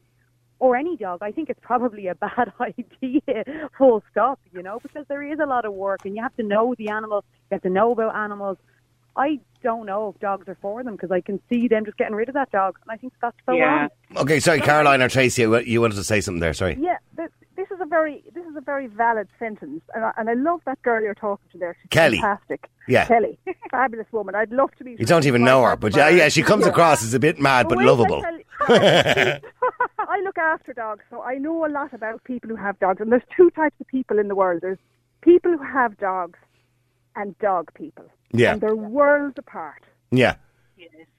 or 0.60 0.76
any 0.76 0.96
dog, 0.98 1.20
I 1.22 1.32
think 1.36 1.50
it's 1.50 1.60
probably 1.62 2.08
a 2.08 2.16
bad 2.28 2.48
idea. 2.70 3.70
Full 3.78 4.02
stop. 4.12 4.40
You 4.54 4.62
know, 4.64 4.80
because 4.86 5.06
there 5.08 5.24
is 5.34 5.40
a 5.40 5.46
lot 5.46 5.66
of 5.66 5.74
work, 5.74 6.02
and 6.06 6.16
you 6.16 6.22
have 6.24 6.36
to 6.38 6.44
know 6.44 6.74
the 6.78 6.88
animal. 6.90 7.24
You 7.52 7.56
have 7.56 7.62
to 7.64 7.70
know 7.70 7.92
about 7.92 8.16
animals. 8.16 8.58
I 9.18 9.40
don't 9.64 9.86
know 9.88 10.14
if 10.14 10.22
dogs 10.22 10.48
are 10.48 10.58
for 10.62 10.84
them 10.84 10.94
because 10.96 11.12
I 11.12 11.22
can 11.22 11.40
see 11.50 11.68
them 11.68 11.86
just 11.86 11.98
getting 11.98 12.16
rid 12.16 12.30
of 12.30 12.36
that 12.36 12.52
dog, 12.52 12.78
and 12.84 12.92
I 12.96 12.98
think 13.02 13.14
that's 13.22 13.36
so 13.48 13.54
Yeah. 13.54 13.66
wrong. 13.66 13.90
Okay, 14.24 14.40
sorry, 14.40 14.62
Caroline 14.62 15.02
or 15.02 15.10
Tracy, 15.10 15.42
you 15.42 15.58
you 15.74 15.82
wanted 15.82 15.96
to 15.96 16.04
say 16.04 16.22
something 16.22 16.40
there. 16.40 16.54
Sorry. 16.54 16.78
Yeah, 16.80 16.98
th- 17.18 17.32
this 17.56 17.68
is 17.72 17.80
a 17.82 17.87
very 17.98 18.24
this 18.34 18.46
is 18.46 18.56
a 18.56 18.62
very 18.62 18.88
valid 18.88 19.28
sentence, 19.40 19.82
and 19.94 20.06
I, 20.06 20.12
and 20.18 20.30
I 20.30 20.34
love 20.34 20.62
that 20.66 20.82
girl 20.82 21.02
you're 21.02 21.16
talking 21.16 21.48
to 21.52 21.58
there. 21.58 21.76
She's 21.82 21.90
Kelly. 21.90 22.18
fantastic. 22.18 22.70
Yeah. 22.88 23.06
Kelly, 23.06 23.38
fabulous 23.72 24.08
woman. 24.12 24.36
I'd 24.36 24.52
love 24.52 24.72
to 24.78 24.84
meet. 24.84 25.00
You 25.00 25.06
don't 25.06 25.26
even 25.26 25.44
know 25.44 25.64
her, 25.64 25.76
but 25.76 25.96
yeah, 25.96 26.10
yeah, 26.10 26.30
she 26.30 26.44
comes 26.44 26.66
across 26.66 27.04
as 27.04 27.14
a 27.14 27.20
bit 27.20 27.40
mad 27.40 27.68
but 27.68 27.78
Wait 27.78 27.84
till 27.86 27.90
I 27.90 27.96
lovable. 27.96 28.24
I 30.16 30.22
look 30.24 30.38
after 30.38 30.74
dogs, 30.74 31.04
so 31.10 31.22
I 31.22 31.36
know 31.36 31.66
a 31.66 31.72
lot 31.80 31.94
about 31.94 32.24
people 32.24 32.50
who 32.50 32.56
have 32.56 32.80
dogs. 32.80 33.02
And 33.02 33.12
there's 33.12 33.30
two 33.36 33.50
types 33.52 33.76
of 33.80 33.88
people 33.88 34.20
in 34.20 34.28
the 34.28 34.36
world. 34.36 34.62
There's 34.62 34.80
people 35.22 35.52
who 35.52 35.64
have 35.64 35.98
dogs 35.98 36.40
and 37.16 37.38
dog 37.40 37.72
people. 37.74 38.06
Yeah. 38.32 38.54
And 38.54 38.62
they're 38.62 38.76
worlds 38.76 39.36
apart. 39.38 39.84
Yeah. 40.12 40.36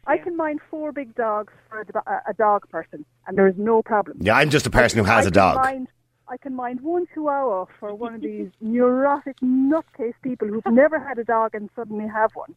I 0.07 0.17
can 0.17 0.37
mind 0.37 0.61
four 0.71 0.93
big 0.93 1.15
dogs 1.15 1.53
for 1.69 1.81
a, 1.81 2.31
a 2.31 2.35
dog 2.35 2.69
person, 2.71 3.05
and 3.27 3.37
there's 3.37 3.57
no 3.59 3.83
problem. 3.83 4.17
Yeah, 4.21 4.37
I'm 4.37 4.49
just 4.49 4.67
a 4.67 4.71
person 4.71 4.99
who 4.99 5.05
has 5.05 5.27
I 5.27 5.29
a 5.29 5.31
dog. 5.31 5.57
Mind, 5.57 5.89
I 6.31 6.37
can 6.37 6.55
mind 6.55 6.81
one 6.81 7.07
chihuahua 7.15 7.67
for 7.81 7.95
one 7.95 8.15
of 8.15 8.21
these 8.31 8.51
neurotic 8.61 9.37
nutcase 9.41 10.15
people 10.23 10.49
who've 10.49 10.67
never 10.67 10.99
had 10.99 11.19
a 11.19 11.25
dog 11.25 11.55
and 11.55 11.71
suddenly 11.75 12.07
have 12.09 12.33
one. 12.35 12.55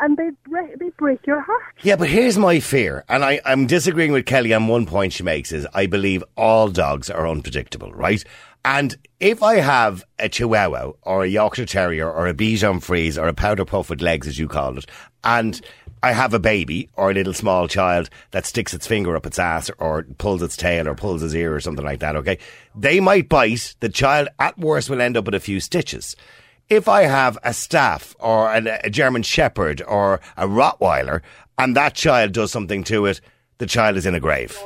And 0.00 0.16
they 0.16 0.30
break, 0.48 0.78
they 0.78 0.90
break 0.90 1.26
your 1.26 1.40
heart. 1.40 1.62
Yeah, 1.82 1.96
but 1.96 2.08
here's 2.08 2.36
my 2.36 2.60
fear, 2.60 3.04
and 3.08 3.24
I, 3.24 3.40
I'm 3.44 3.66
disagreeing 3.66 4.12
with 4.12 4.26
Kelly 4.26 4.52
on 4.52 4.66
one 4.66 4.86
point 4.86 5.12
she 5.12 5.22
makes 5.22 5.52
is 5.52 5.66
I 5.72 5.86
believe 5.86 6.24
all 6.36 6.68
dogs 6.68 7.10
are 7.10 7.28
unpredictable, 7.28 7.92
right? 7.92 8.24
And 8.64 8.96
if 9.20 9.42
I 9.42 9.56
have 9.56 10.04
a 10.18 10.28
Chihuahua 10.28 10.92
or 11.02 11.24
a 11.24 11.28
Yorkshire 11.28 11.66
Terrier 11.66 12.10
or 12.10 12.26
a 12.26 12.34
Bichon 12.34 12.82
Frise 12.82 13.18
or 13.18 13.28
a 13.28 13.34
Powder 13.34 13.64
Puff 13.64 13.90
with 13.90 14.00
legs, 14.00 14.26
as 14.26 14.38
you 14.38 14.48
call 14.48 14.78
it, 14.78 14.86
and 15.22 15.60
I 16.02 16.12
have 16.12 16.34
a 16.34 16.38
baby 16.38 16.90
or 16.94 17.10
a 17.10 17.14
little 17.14 17.32
small 17.32 17.68
child 17.68 18.10
that 18.32 18.44
sticks 18.44 18.74
its 18.74 18.86
finger 18.86 19.16
up 19.16 19.26
its 19.26 19.38
ass 19.38 19.70
or 19.78 20.02
pulls 20.18 20.42
its 20.42 20.56
tail 20.56 20.88
or 20.88 20.94
pulls 20.94 21.22
its 21.22 21.34
ear 21.34 21.54
or 21.54 21.60
something 21.60 21.84
like 21.84 22.00
that, 22.00 22.16
okay? 22.16 22.38
They 22.74 23.00
might 23.00 23.28
bite. 23.28 23.74
The 23.80 23.88
child 23.88 24.28
at 24.38 24.58
worst 24.58 24.90
will 24.90 25.00
end 25.00 25.16
up 25.16 25.24
with 25.24 25.34
a 25.34 25.40
few 25.40 25.60
stitches. 25.60 26.14
If 26.70 26.88
I 26.88 27.02
have 27.02 27.38
a 27.42 27.52
staff 27.52 28.16
or 28.18 28.52
an, 28.52 28.66
a 28.66 28.90
German 28.90 29.22
Shepherd 29.22 29.82
or 29.86 30.20
a 30.36 30.46
Rottweiler 30.46 31.20
and 31.58 31.76
that 31.76 31.94
child 31.94 32.32
does 32.32 32.50
something 32.50 32.84
to 32.84 33.06
it, 33.06 33.20
the 33.58 33.66
child 33.66 33.96
is 33.96 34.06
in 34.06 34.14
a 34.14 34.20
grave. 34.20 34.58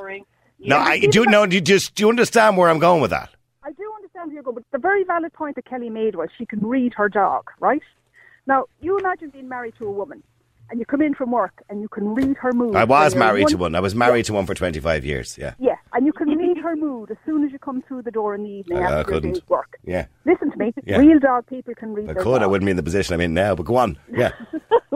No, 0.60 0.78
I 0.78 0.98
do. 1.00 1.24
No, 1.26 1.46
do 1.46 1.56
you 1.56 1.60
just 1.60 1.94
do 1.94 2.04
you 2.04 2.08
understand 2.08 2.56
where 2.56 2.68
I'm 2.68 2.78
going 2.78 3.00
with 3.00 3.10
that? 3.10 3.30
I 3.62 3.72
do 3.72 3.92
understand 3.96 4.26
where 4.28 4.34
you're 4.34 4.42
going, 4.42 4.54
but 4.56 4.64
the 4.72 4.78
very 4.78 5.04
valid 5.04 5.32
point 5.32 5.56
that 5.56 5.66
Kelly 5.66 5.90
made 5.90 6.14
was 6.16 6.28
she 6.36 6.46
can 6.46 6.60
read 6.66 6.94
her 6.94 7.08
dog, 7.08 7.50
right? 7.60 7.82
Now, 8.46 8.64
you 8.80 8.98
imagine 8.98 9.30
being 9.30 9.48
married 9.48 9.74
to 9.78 9.86
a 9.86 9.90
woman, 9.90 10.22
and 10.70 10.80
you 10.80 10.86
come 10.86 11.02
in 11.02 11.14
from 11.14 11.30
work, 11.30 11.62
and 11.68 11.80
you 11.80 11.88
can 11.88 12.14
read 12.14 12.36
her 12.38 12.52
mood. 12.52 12.74
I 12.74 12.84
was 12.84 13.14
married 13.14 13.48
to 13.48 13.56
one- 13.56 13.72
one. 13.72 13.74
I 13.74 13.80
was 13.80 13.94
married 13.94 14.24
to 14.26 14.32
one 14.32 14.46
for 14.46 14.54
25 14.54 15.04
years. 15.04 15.36
Yeah, 15.38 15.54
Yeah, 15.58 15.76
and 15.92 16.06
you 16.06 16.12
can 16.12 16.28
read 16.48 16.58
her 16.62 16.76
mood 16.76 17.10
as 17.10 17.16
soon 17.26 17.44
as 17.44 17.52
you 17.52 17.58
come 17.58 17.82
through 17.82 18.02
the 18.02 18.10
door 18.10 18.34
in 18.34 18.42
the 18.44 18.50
evening 18.50 18.78
I- 18.78 18.80
I 18.80 18.84
after 18.84 18.96
your 18.96 19.04
couldn't. 19.20 19.32
day's 19.34 19.48
work. 19.48 19.78
yeah. 19.84 20.06
Listen 20.24 20.50
to 20.50 20.56
me. 20.58 20.72
Yeah. 20.84 20.98
Real 20.98 21.18
dog 21.18 21.46
people 21.46 21.74
can 21.74 21.94
read 21.94 22.10
I 22.10 22.14
could. 22.14 22.42
I 22.42 22.46
wouldn't 22.46 22.66
be 22.66 22.70
in 22.70 22.76
the 22.76 22.82
position 22.82 23.14
I'm 23.14 23.20
in 23.20 23.34
now. 23.34 23.54
But 23.54 23.64
go 23.66 23.76
on. 23.76 23.98
Yeah. 24.12 24.32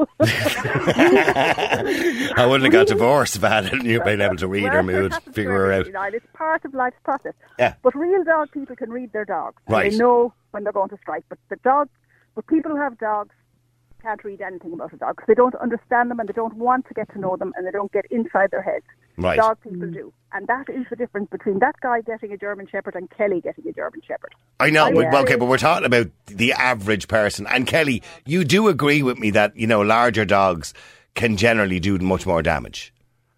I 2.34 2.44
wouldn't 2.48 2.64
have 2.64 2.72
got 2.72 2.86
divorced 2.88 3.36
if 3.36 3.44
I 3.44 3.48
hadn't 3.62 3.84
you 3.84 4.02
been 4.04 4.20
able 4.20 4.36
to 4.36 4.48
read 4.48 4.64
her 4.64 4.82
Well, 4.82 4.82
mood, 4.84 5.14
figure 5.32 5.52
her 5.52 5.72
out. 5.72 5.86
It's 6.14 6.26
part 6.34 6.64
of 6.64 6.74
life's 6.74 6.96
process. 7.04 7.34
Yeah. 7.58 7.74
But 7.82 7.94
real 7.94 8.24
dog 8.24 8.50
people 8.52 8.76
can 8.76 8.90
read 8.90 9.12
their 9.12 9.24
dogs. 9.24 9.56
Right. 9.68 9.90
They 9.90 9.98
know 9.98 10.32
when 10.52 10.64
they're 10.64 10.72
going 10.72 10.88
to 10.90 10.98
strike. 10.98 11.24
But 11.28 11.38
the 11.48 11.56
dog, 11.56 11.88
but 12.34 12.46
people 12.46 12.70
who 12.72 12.78
have 12.78 12.98
dogs 12.98 13.34
can't 14.02 14.22
read 14.24 14.40
anything 14.40 14.72
about 14.72 14.92
a 14.92 14.96
dog 14.96 15.16
because 15.16 15.28
they 15.28 15.34
don't 15.34 15.54
understand 15.56 16.10
them 16.10 16.20
and 16.20 16.28
they 16.28 16.32
don't 16.32 16.56
want 16.56 16.86
to 16.88 16.94
get 16.94 17.10
to 17.12 17.18
know 17.18 17.36
them 17.36 17.52
and 17.56 17.66
they 17.66 17.70
don't 17.70 17.92
get 17.92 18.04
inside 18.10 18.50
their 18.50 18.62
heads. 18.62 18.84
Right. 19.16 19.38
Dog 19.38 19.58
people 19.62 19.88
mm. 19.88 19.94
do. 19.94 20.12
And 20.32 20.46
that 20.48 20.68
is 20.68 20.86
the 20.90 20.96
difference 20.96 21.28
between 21.30 21.58
that 21.60 21.76
guy 21.80 22.00
getting 22.00 22.32
a 22.32 22.36
German 22.36 22.66
Shepherd 22.66 22.94
and 22.96 23.08
Kelly 23.10 23.40
getting 23.40 23.66
a 23.68 23.72
German 23.72 24.00
Shepherd. 24.06 24.34
I 24.58 24.70
know, 24.70 24.90
but, 24.92 25.00
Yeah. 25.00 25.18
okay, 25.20 25.36
but 25.36 25.46
we're 25.46 25.58
talking 25.58 25.86
about 25.86 26.08
the 26.26 26.52
average 26.52 27.08
person. 27.08 27.46
And 27.46 27.66
Kelly, 27.66 28.02
you 28.24 28.44
do 28.44 28.68
agree 28.68 29.02
with 29.02 29.18
me 29.18 29.30
that 29.30 29.56
you 29.56 29.66
know 29.66 29.82
larger 29.82 30.24
dogs 30.24 30.74
can 31.14 31.36
generally 31.36 31.78
do 31.78 31.98
much 31.98 32.26
more 32.26 32.42
damage. 32.42 32.92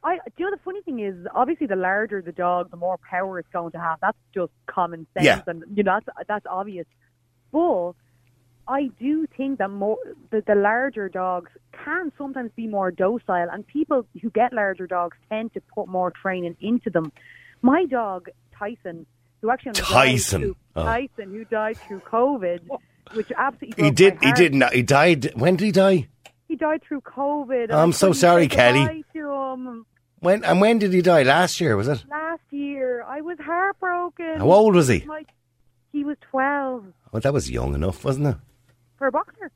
I, 0.05 0.17
do 0.17 0.33
you 0.39 0.45
know 0.45 0.51
the 0.51 0.63
funny 0.63 0.83
thing 0.83 1.01
is, 1.01 1.15
obviously, 1.35 1.67
the 1.67 1.77
larger 1.77 2.21
the 2.21 2.33
dog, 2.33 2.71
the 2.71 2.77
more 2.77 2.99
power 3.11 3.39
it's 3.39 3.49
going 3.53 3.73
to 3.73 3.81
have. 3.81 3.99
That's 4.01 4.19
just 4.35 4.53
common 4.67 5.07
sense, 5.15 5.25
Yeah. 5.25 5.41
and 5.47 5.65
you 5.75 5.83
know 5.83 5.99
that's 6.05 6.29
that's 6.29 6.47
obvious. 6.49 6.87
But 7.53 7.95
I 8.67 8.91
do 8.99 9.27
think 9.37 9.59
that 9.59 9.71
more 9.71 9.99
the, 10.31 10.43
the 10.47 10.55
larger 10.55 11.09
dogs 11.09 11.51
can 11.85 12.11
sometimes 12.17 12.51
be 12.57 12.67
more 12.67 12.91
docile, 12.91 13.49
and 13.53 13.67
people 13.67 14.07
who 14.23 14.31
get 14.31 14.53
larger 14.53 14.87
dogs 14.87 15.17
tend 15.29 15.53
to 15.55 15.61
put 15.75 15.87
more 15.89 16.11
training 16.11 16.57
into 16.61 16.89
them. 16.91 17.13
My 17.63 17.85
dog 17.85 18.29
Tyson, 18.59 19.07
who 19.43 19.51
actually 19.51 19.73
Tyson. 19.75 20.41
through- 20.41 20.57
Oh. 20.77 20.83
Tyson, 20.83 21.31
who 21.31 21.45
died 21.45 21.77
through 21.77 22.01
COVID, 22.01 22.61
which 23.13 23.31
absolutely 23.39 23.85
He 23.85 23.91
did. 23.93 24.19
He 24.21 24.33
did 24.33 24.55
not. 24.57 24.73
He 24.73 24.83
died. 24.83 25.31
When 25.37 25.55
did 25.55 25.67
he 25.67 25.71
die? 25.71 26.09
He 26.49 26.57
died 26.57 26.83
through 26.83 27.03
COVID. 27.03 27.73
I'm 27.73 27.93
so 27.93 28.13
sorry, 28.13 28.49
Kelly. 28.49 28.81
goodbye 28.81 29.03
To 29.13 29.33
him. 29.33 29.87
When 30.19 30.43
and 30.43 30.61
when 30.61 30.79
did 30.81 30.93
he 30.93 31.01
die? 31.01 31.23
Last 31.23 31.61
year 31.61 31.77
was 31.77 31.87
it? 31.87 32.05
Last 32.11 32.43
year, 32.51 33.05
I 33.05 33.21
was 33.21 33.39
heartbroken. 33.39 34.39
How 34.39 34.51
old 34.51 34.75
was 34.75 34.89
he? 34.89 35.01
Like, 35.01 35.29
he 35.93 36.03
was 36.03 36.17
12 36.31 36.87
Well, 37.13 37.21
that 37.21 37.33
was 37.33 37.49
young 37.51 37.75
enough, 37.75 38.05
wasn't 38.05 38.27
it? 38.29 38.37
For 38.99 39.07
a 39.07 39.13
boxer. 39.13 39.51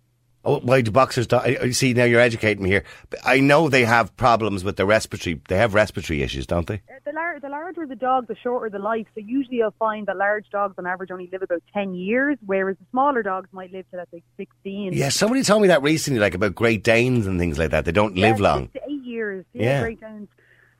Oh, 0.45 0.61
why 0.61 0.81
do 0.81 0.91
boxers 0.93 1.27
die? 1.27 1.59
You 1.65 1.73
see, 1.73 1.93
now 1.95 2.05
you're 2.05 2.21
educating 2.21 2.63
me 2.63 2.71
here. 2.71 2.85
I 3.25 3.41
know 3.41 3.69
they 3.69 3.85
have 3.85 4.17
problems 4.17 4.63
with 4.65 4.77
the 4.77 4.87
respiratory. 4.87 5.41
They 5.49 5.57
have 5.57 5.75
respiratory 5.75 6.23
issues, 6.23 6.47
don't 6.47 6.67
they? 6.67 6.77
Uh, 6.77 7.01
The, 7.05 7.13
lar- 7.13 7.41
the 7.41 7.49
larger 7.49 7.87
the 7.87 7.97
dog, 7.97 8.29
the 8.29 8.37
shorter 8.37 8.71
the 8.71 8.79
life. 8.79 9.07
So 9.15 9.21
usually 9.21 9.57
you'll 9.57 9.75
find 9.79 10.07
that 10.07 10.17
large 10.17 10.49
dogs 10.51 10.77
on 10.79 10.87
average 10.87 11.11
only 11.11 11.29
live 11.33 11.43
about 11.43 11.63
10 11.75 11.95
years, 11.95 12.39
whereas 12.47 12.77
the 12.79 12.87
smaller 12.93 13.23
dogs 13.25 13.49
might 13.53 13.73
live 13.73 13.91
to, 13.91 13.97
let's 13.99 14.11
say, 14.13 14.23
16. 14.37 14.93
Yeah, 14.93 15.09
somebody 15.09 15.43
told 15.43 15.61
me 15.61 15.69
that 15.69 15.83
recently, 15.83 16.21
like 16.21 16.35
about 16.35 16.55
Great 16.55 16.85
Danes 16.85 17.27
and 17.27 17.39
things 17.39 17.59
like 17.59 17.71
that. 17.73 17.85
They 17.85 17.93
don't 17.93 18.17
Yeah, 18.17 18.29
live 18.31 18.41
long. 18.41 18.71
Six 18.73 18.85
to 18.87 18.91
eight 18.93 19.05
years. 19.05 19.45
Yeah, 19.53 19.63
Yeah. 19.65 19.83
Great 19.83 20.01
Danes. 20.01 20.29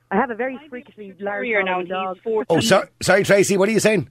I 0.09 0.15
have 0.15 0.31
a 0.31 0.35
very 0.35 0.57
freakishly 0.69 1.07
large 1.19 1.43
Terrier 1.43 1.63
now, 1.63 1.83
dog. 1.83 2.15
he's 2.15 2.23
14. 2.23 2.45
Oh, 2.57 2.61
so, 2.61 2.85
sorry, 3.03 3.23
Tracy. 3.23 3.57
What 3.57 3.67
are 3.69 3.73
you 3.73 3.79
saying? 3.81 4.09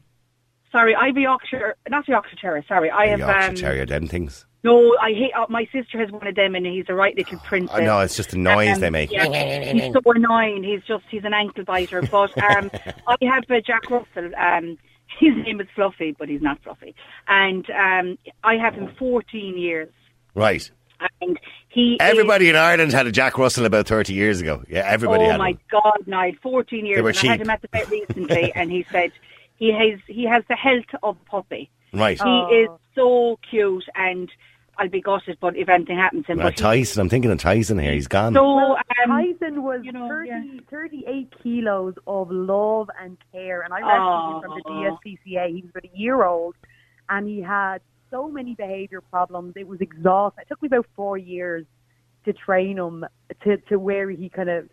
Sorry, 0.71 0.95
I 0.95 1.07
have 1.07 1.17
a 1.17 1.21
Yorkshire, 1.21 1.77
not 1.89 2.07
a 2.09 2.11
Yorkshire 2.11 2.37
Terrier, 2.41 2.65
sorry. 2.69 2.91
I 2.91 3.07
have, 3.07 3.19
Yorkshire 3.21 3.49
um, 3.51 3.55
Terrier, 3.55 3.87
them 3.87 4.07
things. 4.07 4.45
no, 4.65 4.97
I 5.01 5.13
hate, 5.13 5.33
uh, 5.37 5.47
my 5.49 5.67
sister 5.73 5.99
has 5.99 6.11
one 6.11 6.27
of 6.27 6.35
them 6.35 6.55
and 6.55 6.67
he's 6.67 6.85
a 6.89 6.95
right 6.95 7.17
little 7.17 7.39
prince. 7.39 7.71
I 7.75 7.81
know 7.81 8.01
it's 8.01 8.17
just 8.17 8.31
the 8.31 8.37
noise 8.39 8.75
Um, 8.75 8.81
they 8.81 8.91
make. 8.91 9.11
yeah, 9.11 9.73
he's 9.73 9.93
so 9.93 10.01
annoying. 10.05 10.63
He's 10.65 10.83
just 10.83 11.05
he's 11.11 11.25
an 11.25 11.33
ankle 11.35 11.65
biter. 11.65 12.03
But 12.11 12.37
um, 12.43 12.71
I 13.07 13.17
have 13.23 13.45
uh, 13.51 13.61
Jack 13.67 13.89
Russell. 13.91 14.31
Um, 14.37 14.77
his 15.19 15.35
name 15.37 15.61
is 15.61 15.67
Fluffy, 15.75 16.15
but 16.19 16.29
he's 16.29 16.43
not 16.43 16.63
Fluffy. 16.63 16.95
And 17.29 17.69
um, 17.71 18.19
I 18.45 18.57
have 18.57 18.75
him 18.75 18.91
14 18.99 19.57
years. 19.57 19.89
Right. 20.35 20.71
And 21.21 21.39
he 21.69 21.93
is- 21.93 21.99
Everybody 22.01 22.51
in 22.51 22.57
Ireland 22.57 22.93
had 22.93 23.07
a 23.07 23.13
Jack 23.13 23.39
Russell 23.39 23.65
about 23.65 23.87
30 23.87 24.13
years 24.13 24.41
ago. 24.41 24.63
Yeah, 24.69 24.81
everybody 24.87 25.25
oh 25.25 25.39
my 25.39 25.51
one. 25.53 25.59
God, 25.71 25.99
no, 26.07 26.31
14 26.43 26.85
years. 26.85 26.97
They 26.99 27.03
were 27.03 27.09
and 27.11 27.19
I 27.19 27.27
had 27.27 27.41
him 27.41 27.51
at 27.51 27.63
the 27.63 27.69
vet 27.73 27.89
recently, 27.89 28.53
and 28.55 28.71
he 28.71 28.85
said 28.91 29.13
he 29.59 29.73
has 29.73 30.01
he 30.07 30.25
has 30.25 30.45
the 30.49 30.57
health 30.57 30.87
of 31.03 31.17
a 31.21 31.31
puppy. 31.31 31.71
Right. 31.93 32.21
He 32.21 32.39
is 32.55 32.69
so 32.95 33.39
cute, 33.49 33.85
and 33.95 34.31
I'll 34.77 34.89
be 34.89 35.01
gutted, 35.01 35.39
but 35.41 35.57
if 35.57 35.69
anything 35.69 35.97
happens 35.97 36.27
to 36.27 36.33
him, 36.33 36.41
Uh, 36.41 36.45
but 36.45 36.53
he's 36.53 36.61
Tyson, 36.61 37.01
I'm 37.01 37.09
thinking 37.09 37.31
of 37.31 37.39
Tyson 37.39 37.79
here. 37.79 37.93
He's 37.93 38.07
gone. 38.07 38.35
so 38.35 38.55
Well, 38.55 38.77
um, 38.77 39.09
Tyson 39.09 39.63
was 39.63 39.81
you 39.85 39.93
know, 39.93 40.07
30, 40.09 40.29
yeah. 40.29 40.61
38 40.71 41.35
kilos 41.43 41.95
of 42.07 42.31
love 42.31 42.89
and 43.03 43.17
care, 43.33 43.63
and 43.63 43.73
I 43.75 43.81
rescued 43.81 44.35
him 44.35 44.41
from 44.43 44.55
the 44.57 45.19
DSCCA. 45.27 45.49
DSPCA. 45.49 45.49
He 45.49 45.63
was 45.63 45.71
about 45.71 45.85
a 45.85 45.99
year 45.99 46.25
old, 46.25 46.55
and 47.09 47.27
he 47.27 47.41
had 47.41 47.79
so 48.11 48.29
many 48.29 48.55
behaviour 48.55 49.01
problems. 49.01 49.55
It 49.57 49.67
was 49.67 49.81
exhausting. 49.81 50.43
It 50.43 50.49
took 50.49 50.63
me 50.63 50.67
about 50.67 50.87
four 50.95 51.19
years 51.19 51.67
to 52.25 52.33
train 52.33 52.79
him 52.79 53.05
to, 53.45 53.57
to 53.57 53.79
where 53.79 54.11
he 54.11 54.29
kind 54.29 54.51
of 54.51 54.69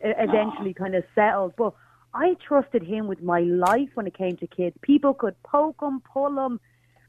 eventually 0.00 0.74
kind 0.74 0.94
of 0.94 1.04
settled. 1.14 1.54
But 1.56 1.74
I 2.18 2.34
trusted 2.46 2.82
him 2.82 3.06
with 3.06 3.22
my 3.22 3.40
life 3.40 3.90
when 3.94 4.08
it 4.08 4.16
came 4.18 4.36
to 4.38 4.46
kids. 4.48 4.76
People 4.82 5.14
could 5.14 5.40
poke 5.44 5.76
him, 5.80 6.02
pull 6.12 6.44
him, 6.44 6.58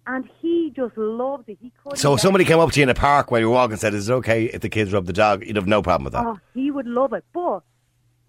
and 0.05 0.29
he 0.39 0.71
just 0.75 0.95
loved 0.97 1.49
it. 1.49 1.57
He 1.59 1.71
couldn't. 1.83 1.97
So 1.97 2.13
if 2.13 2.21
somebody 2.21 2.45
came 2.45 2.59
up 2.59 2.71
to 2.71 2.79
you 2.79 2.83
in 2.83 2.89
a 2.89 2.93
park 2.93 3.31
while 3.31 3.41
you 3.41 3.47
were 3.47 3.55
walking 3.55 3.73
and 3.73 3.81
said, 3.81 3.95
Is 3.95 4.07
it 4.07 4.13
okay 4.13 4.45
if 4.45 4.61
the 4.61 4.69
kids 4.69 4.93
rub 4.93 5.07
the 5.07 5.13
dog? 5.13 5.43
You'd 5.45 5.55
have 5.55 5.65
no 5.65 5.81
problem 5.81 6.03
with 6.03 6.13
that. 6.13 6.25
Oh, 6.25 6.39
he 6.53 6.69
would 6.69 6.85
love 6.85 7.13
it. 7.13 7.25
But 7.33 7.63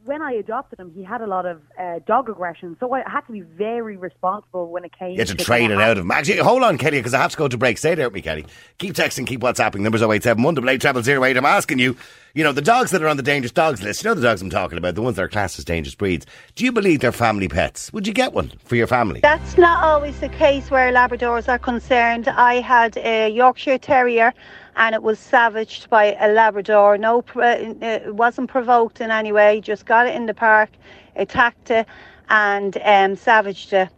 when 0.05 0.23
I 0.23 0.33
adopted 0.33 0.81
him, 0.81 0.91
he 0.95 1.05
had 1.05 1.21
a 1.21 1.27
lot 1.27 1.45
of 1.45 1.61
uh, 1.79 1.99
dog 2.07 2.31
aggression, 2.31 2.77
so 2.81 2.93
I 2.95 3.03
had 3.07 3.21
to 3.27 3.33
be 3.33 3.43
very 3.43 3.99
responsible 3.99 4.71
when 4.71 4.85
it 4.85 4.97
came. 4.99 5.13
You 5.13 5.19
had 5.19 5.29
to 5.29 5.35
to 5.35 5.45
train 5.45 5.71
it 5.71 5.79
out 5.79 5.99
of 5.99 6.05
him. 6.05 6.11
Actually, 6.11 6.39
hold 6.39 6.63
on, 6.63 6.79
Kelly, 6.79 6.99
because 6.99 7.13
I 7.13 7.19
have 7.21 7.33
to 7.33 7.37
go 7.37 7.49
to 7.49 7.59
break. 7.59 7.77
Stay 7.77 7.95
there 7.95 8.07
with 8.07 8.15
me, 8.15 8.23
Kelly. 8.23 8.47
Keep 8.79 8.95
texting, 8.95 9.27
keep 9.27 9.41
WhatsApping. 9.41 9.81
Numbers 9.81 10.03
087 10.03 10.43
188 10.43 11.37
I'm 11.37 11.45
asking 11.45 11.79
you, 11.79 11.97
you 12.35 12.45
know, 12.45 12.53
the 12.53 12.63
dogs 12.63 12.91
that 12.93 13.03
are 13.03 13.09
on 13.09 13.17
the 13.17 13.23
dangerous 13.23 13.53
dogs 13.53 13.83
list, 13.83 14.05
you 14.05 14.11
know 14.11 14.15
the 14.15 14.23
dogs 14.23 14.41
I'm 14.41 14.51
talking 14.51 14.79
about, 14.79 14.95
the 14.95 15.03
ones 15.03 15.17
that 15.17 15.23
are 15.23 15.29
classed 15.29 15.59
as 15.59 15.65
dangerous 15.65 15.95
breeds. 15.95 16.27
Do 16.55 16.65
you 16.65 16.73
believe 16.73 17.01
they're 17.01 17.13
family 17.13 17.49
pets? 17.49 17.93
Would 17.93 18.07
you 18.07 18.13
get 18.13 18.33
one 18.33 18.53
for 18.65 18.77
your 18.77 18.87
family? 18.87 19.21
That's 19.21 19.59
not 19.59 19.83
always 19.83 20.21
the 20.21 20.29
case 20.29 20.71
where 20.71 20.93
Labradors 20.93 21.49
are 21.49 21.59
concerned. 21.59 22.29
I 22.29 22.61
had 22.61 22.97
a 22.99 23.29
Yorkshire 23.29 23.79
Terrier 23.79 24.33
and 24.77 24.95
it 24.95 25.03
was 25.03 25.19
savaged 25.19 25.91
by 25.91 26.17
a 26.21 26.33
Labrador. 26.33 26.97
No, 26.99 27.25
it 27.37 28.15
wasn't 28.15 28.49
provoked 28.49 29.01
in 29.01 29.11
any 29.11 29.33
way, 29.33 29.61
just 29.61 29.85
got 29.85 30.07
it 30.07 30.15
in 30.15 30.27
the 30.27 30.35
park, 30.35 30.71
attacked 31.17 31.71
it, 31.71 31.87
and 32.29 32.79
um, 32.85 33.17
savaged 33.17 33.73
it. 33.73 33.89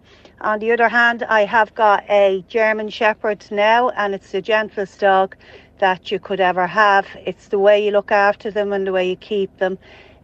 On 0.41 0.59
the 0.59 0.73
other 0.73 0.89
hand, 0.89 1.23
I 1.23 1.45
have 1.45 1.73
got 1.75 2.05
a 2.11 2.45
German 2.49 2.89
Shepherd 2.89 3.47
now, 3.53 3.91
and 3.91 4.13
it's 4.13 4.33
the 4.33 4.43
gentlest 4.43 4.99
dog 4.99 5.37
that 5.83 6.13
you 6.13 6.21
could 6.21 6.41
ever 6.41 6.67
have. 6.69 7.07
It's 7.27 7.49
the 7.51 7.61
way 7.61 7.85
you 7.87 7.93
look 7.93 8.13
after 8.13 8.51
them 8.53 8.73
and 8.75 8.89
the 8.89 8.93
way 8.93 9.11
you 9.11 9.17
keep 9.17 9.59
them 9.59 9.79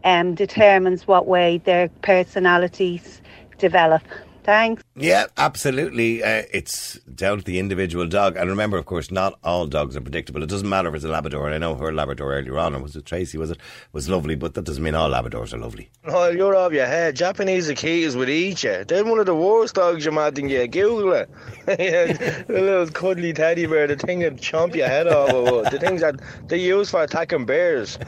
um, 0.05 0.35
determines 0.37 1.07
what 1.09 1.29
way 1.29 1.59
their 1.59 1.91
personalities 2.03 3.23
develop. 3.59 4.03
Thanks. 4.45 4.83
Yeah, 5.01 5.27
absolutely. 5.37 6.23
Uh, 6.23 6.43
it's 6.53 6.99
down 7.01 7.39
to 7.39 7.45
the 7.45 7.59
individual 7.59 8.07
dog. 8.07 8.37
And 8.37 8.51
remember, 8.51 8.77
of 8.79 8.87
course, 8.87 9.11
not 9.11 9.39
all 9.45 9.67
dogs 9.67 9.97
are 9.97 10.01
predictable. 10.01 10.43
It 10.43 10.49
doesn't 10.49 10.69
matter 10.69 10.89
if 10.89 10.95
it's 10.95 11.05
a 11.05 11.09
Labrador. 11.09 11.47
And 11.47 11.55
I 11.55 11.59
know 11.59 11.75
her 11.77 11.93
Labrador 11.93 12.35
earlier 12.35 12.59
on, 12.59 12.75
or 12.75 12.83
was 12.83 12.97
it 12.97 13.05
Tracy, 13.07 13.39
was 13.39 13.51
it? 13.51 13.59
Was 13.93 14.09
lovely, 14.09 14.35
but 14.35 14.55
that 14.55 14.65
doesn't 14.65 14.83
mean 14.83 14.95
all 14.95 15.11
Labradors 15.11 15.53
are 15.53 15.59
lovely. 15.59 15.91
Oh, 16.05 16.29
you're 16.31 16.57
off 16.57 16.73
your 16.73 16.87
head. 16.87 17.17
Japanese 17.17 17.69
Akitas 17.71 18.17
would 18.17 18.29
eat 18.29 18.63
you. 18.63 18.85
They're 18.85 19.05
one 19.05 19.19
of 19.19 19.27
the 19.27 19.35
worst 19.35 19.75
dogs 19.75 20.05
you 20.05 20.13
might 20.13 20.35
think 20.35 20.51
you. 20.51 20.67
Google 20.67 21.13
it. 21.13 21.31
the 21.67 22.45
little 22.49 22.87
cuddly 22.89 23.33
teddy 23.33 23.67
bear, 23.67 23.87
the 23.87 23.97
thing 23.97 24.21
that 24.21 24.37
chomp 24.37 24.75
your 24.75 24.89
head 24.89 25.07
off. 25.07 25.31
of, 25.31 25.73
The 25.73 25.79
things 25.79 26.01
that 26.01 26.21
they 26.49 26.59
use 26.59 26.91
for 26.91 27.03
attacking 27.03 27.47
bears. 27.47 27.99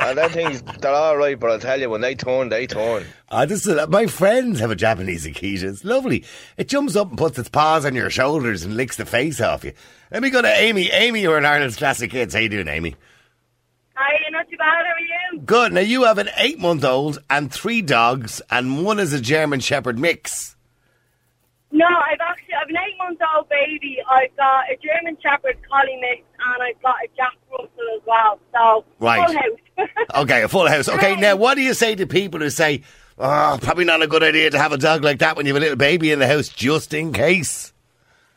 And 0.00 0.18
that 0.18 0.32
things, 0.32 0.62
they're 0.80 0.94
alright, 0.94 1.38
but 1.38 1.50
I'll 1.50 1.58
tell 1.58 1.80
you, 1.80 1.90
when 1.90 2.00
they 2.00 2.14
turn, 2.14 2.48
they 2.48 2.66
turn. 2.66 3.04
Ah, 3.30 3.46
this 3.46 3.66
is, 3.66 3.88
my 3.88 4.06
friends 4.06 4.60
have 4.60 4.70
a 4.70 4.76
Japanese 4.76 5.26
Akita. 5.26 5.62
It's 5.62 5.84
lovely. 5.84 6.24
It 6.56 6.68
jumps 6.68 6.96
up 6.96 7.08
and 7.10 7.18
puts 7.18 7.38
its 7.38 7.48
paws 7.48 7.84
on 7.84 7.94
your 7.94 8.10
shoulders 8.10 8.62
and 8.64 8.76
licks 8.76 8.96
the 8.96 9.06
face 9.06 9.40
off 9.40 9.64
you. 9.64 9.72
Let 10.10 10.22
me 10.22 10.30
go 10.30 10.42
to 10.42 10.48
Amy. 10.48 10.90
Amy, 10.90 11.22
you're 11.22 11.38
an 11.38 11.46
Ireland's 11.46 11.76
Classic 11.76 12.10
Hits. 12.12 12.34
How 12.34 12.40
you 12.40 12.48
doing, 12.48 12.68
Amy? 12.68 12.94
Hi, 13.94 14.18
not 14.30 14.48
too 14.50 14.56
bad. 14.56 14.84
How 14.86 14.92
are 14.92 15.00
you? 15.34 15.40
Good. 15.40 15.72
Now, 15.72 15.80
you 15.80 16.04
have 16.04 16.18
an 16.18 16.28
eight-month-old 16.36 17.18
and 17.30 17.52
three 17.52 17.82
dogs, 17.82 18.42
and 18.50 18.84
one 18.84 18.98
is 18.98 19.12
a 19.12 19.20
German 19.20 19.60
Shepherd 19.60 19.98
mix. 19.98 20.56
No, 21.74 21.86
I've 21.86 22.20
actually 22.20 22.54
I've 22.60 22.68
an 22.68 22.76
eight 22.76 22.98
month 22.98 23.18
old 23.34 23.48
baby. 23.48 23.96
I've 24.10 24.36
got 24.36 24.64
a 24.70 24.76
German 24.76 25.16
Shepherd 25.22 25.56
Collie 25.70 25.96
mix, 26.02 26.22
and 26.52 26.62
I've 26.62 26.80
got 26.82 26.96
a 27.02 27.08
Jack 27.16 27.32
Russell 27.50 27.68
as 27.96 28.02
well. 28.06 28.38
So 28.52 28.84
Right. 28.98 29.26
full 29.26 29.36
house. 29.38 29.88
Okay, 30.14 30.42
a 30.42 30.48
full 30.48 30.68
house. 30.68 30.88
Okay, 30.90 31.16
now, 31.16 31.36
what 31.36 31.54
do 31.54 31.62
you 31.62 31.72
say 31.72 31.94
to 31.94 32.06
people 32.06 32.40
who 32.40 32.50
say, 32.50 32.82
oh, 33.22 33.58
probably 33.62 33.84
not 33.84 34.02
a 34.02 34.06
good 34.06 34.22
idea 34.22 34.50
to 34.50 34.58
have 34.58 34.72
a 34.72 34.78
dog 34.78 35.04
like 35.04 35.20
that 35.20 35.36
when 35.36 35.46
you 35.46 35.54
have 35.54 35.62
a 35.62 35.64
little 35.64 35.76
baby 35.76 36.10
in 36.10 36.18
the 36.18 36.26
house, 36.26 36.48
just 36.48 36.92
in 36.92 37.12
case? 37.12 37.72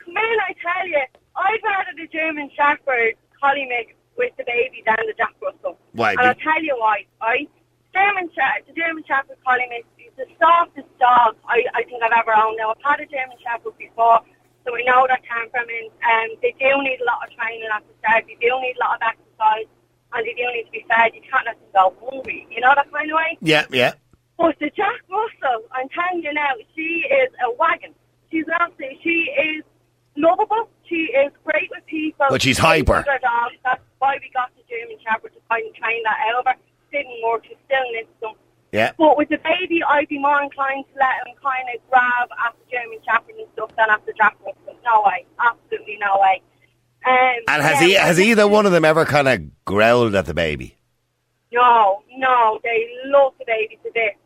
In, 0.07 0.15
I 0.15 0.55
tell 0.61 0.87
you, 0.87 1.01
I'd 1.35 1.59
rather 1.63 1.91
the 1.97 2.07
German 2.07 2.49
Shepherd 2.55 3.15
Collie 3.41 3.65
mix 3.65 3.93
with 4.17 4.31
the 4.37 4.43
baby 4.45 4.83
than 4.85 4.95
the 5.07 5.13
Jack 5.17 5.33
Russell. 5.41 5.77
Why? 5.93 6.11
And 6.11 6.21
I'll 6.21 6.35
tell 6.35 6.63
you 6.63 6.75
why. 6.77 7.05
Right? 7.21 7.49
German 7.93 8.29
Shepherd, 8.33 8.63
the 8.67 8.73
German 8.73 9.03
Shepherd 9.07 9.37
Collie 9.45 9.67
mix 9.69 9.87
is 9.99 10.13
the 10.15 10.27
softest 10.39 10.87
dog 10.99 11.35
I, 11.47 11.65
I 11.73 11.83
think 11.83 12.03
I've 12.03 12.15
ever 12.15 12.35
owned. 12.35 12.57
Now 12.57 12.71
I've 12.71 12.83
had 12.83 12.99
a 12.99 13.07
German 13.09 13.37
Shepherd 13.43 13.77
before, 13.77 14.19
so 14.63 14.75
I 14.75 14.81
know 14.83 15.07
their 15.07 15.19
temperament. 15.25 15.91
Um, 16.03 16.29
they 16.41 16.53
do 16.59 16.71
need 16.83 16.99
a 17.01 17.07
lot 17.07 17.25
of 17.27 17.33
training 17.35 17.67
at 17.73 17.83
the 17.83 17.93
start. 17.99 18.23
They 18.27 18.37
do 18.39 18.53
need 18.61 18.75
a 18.77 18.83
lot 18.83 18.95
of 18.99 19.01
exercise, 19.03 19.67
and 20.13 20.21
they 20.23 20.35
do 20.35 20.45
need 20.53 20.67
to 20.67 20.71
be 20.71 20.85
fed. 20.87 21.11
You 21.15 21.23
can't 21.27 21.45
let 21.45 21.59
them 21.59 21.71
go 21.73 21.95
hungry. 22.03 22.47
You 22.51 22.61
know 22.61 22.73
that 22.75 22.91
kind 22.91 23.11
of 23.11 23.15
way. 23.15 23.37
Yeah, 23.41 23.65
yeah. 23.71 23.93
But 24.37 24.55
the 24.59 24.69
Jack 24.75 25.01
Russell, 25.09 25.63
I'm 25.71 25.87
telling 25.89 26.23
you 26.23 26.33
now, 26.33 26.51
she 26.75 27.05
is 27.09 27.29
a 27.45 27.51
wagon. 27.57 27.93
She's 28.31 28.45
absolutely, 28.59 28.99
she 29.03 29.31
is 29.31 29.63
lovable. 30.17 30.69
She 30.87 31.11
is 31.13 31.31
great 31.43 31.69
with 31.71 31.85
people. 31.85 32.25
But 32.29 32.41
she's 32.41 32.57
hyper. 32.57 32.95
her 33.01 33.19
dogs. 33.19 33.55
That's 33.63 33.81
why 33.99 34.17
we 34.21 34.29
got 34.33 34.51
the 34.55 34.63
German 34.69 34.97
Shepherd 35.03 35.33
to 35.33 35.39
try 35.47 35.59
and 35.59 35.73
train 35.75 36.03
that 36.03 36.17
out 36.29 36.39
of 36.39 36.45
her. 36.47 36.55
Didn't 36.91 37.21
work. 37.23 37.45
She 37.47 37.55
still 37.65 37.91
needs 37.91 38.09
some. 38.21 38.33
Yeah. 38.71 38.91
But 38.97 39.17
with 39.17 39.29
the 39.29 39.37
baby, 39.37 39.81
I'd 39.87 40.09
be 40.09 40.19
more 40.19 40.41
inclined 40.41 40.85
to 40.93 40.99
let 40.99 41.25
him 41.25 41.33
kind 41.41 41.65
of 41.73 41.81
grab 41.89 42.29
at 42.45 42.53
the 42.59 42.71
German 42.77 42.99
Shepherd 43.05 43.35
and 43.39 43.47
stuff 43.53 43.71
than 43.77 43.89
at 43.89 44.05
the 44.05 44.13
Jack 44.13 44.35
Russell. 44.45 44.77
No 44.83 45.03
way. 45.05 45.25
Absolutely 45.39 45.97
no 45.99 46.19
way. 46.19 46.41
Um, 47.07 47.43
And 47.47 47.63
has 47.63 47.81
yeah, 47.81 47.87
he 47.87 47.93
has 47.93 48.19
either 48.19 48.47
one 48.47 48.65
of 48.65 48.71
them 48.73 48.83
ever 48.83 49.05
kind 49.05 49.27
of 49.27 49.63
growled 49.63 50.13
at 50.15 50.25
the 50.25 50.33
baby? 50.33 50.77
No, 51.53 52.03
no. 52.17 52.59
They 52.63 52.89
love 53.05 53.33
the 53.39 53.45
baby 53.45 53.79
to 53.83 53.91
bits. 53.93 54.17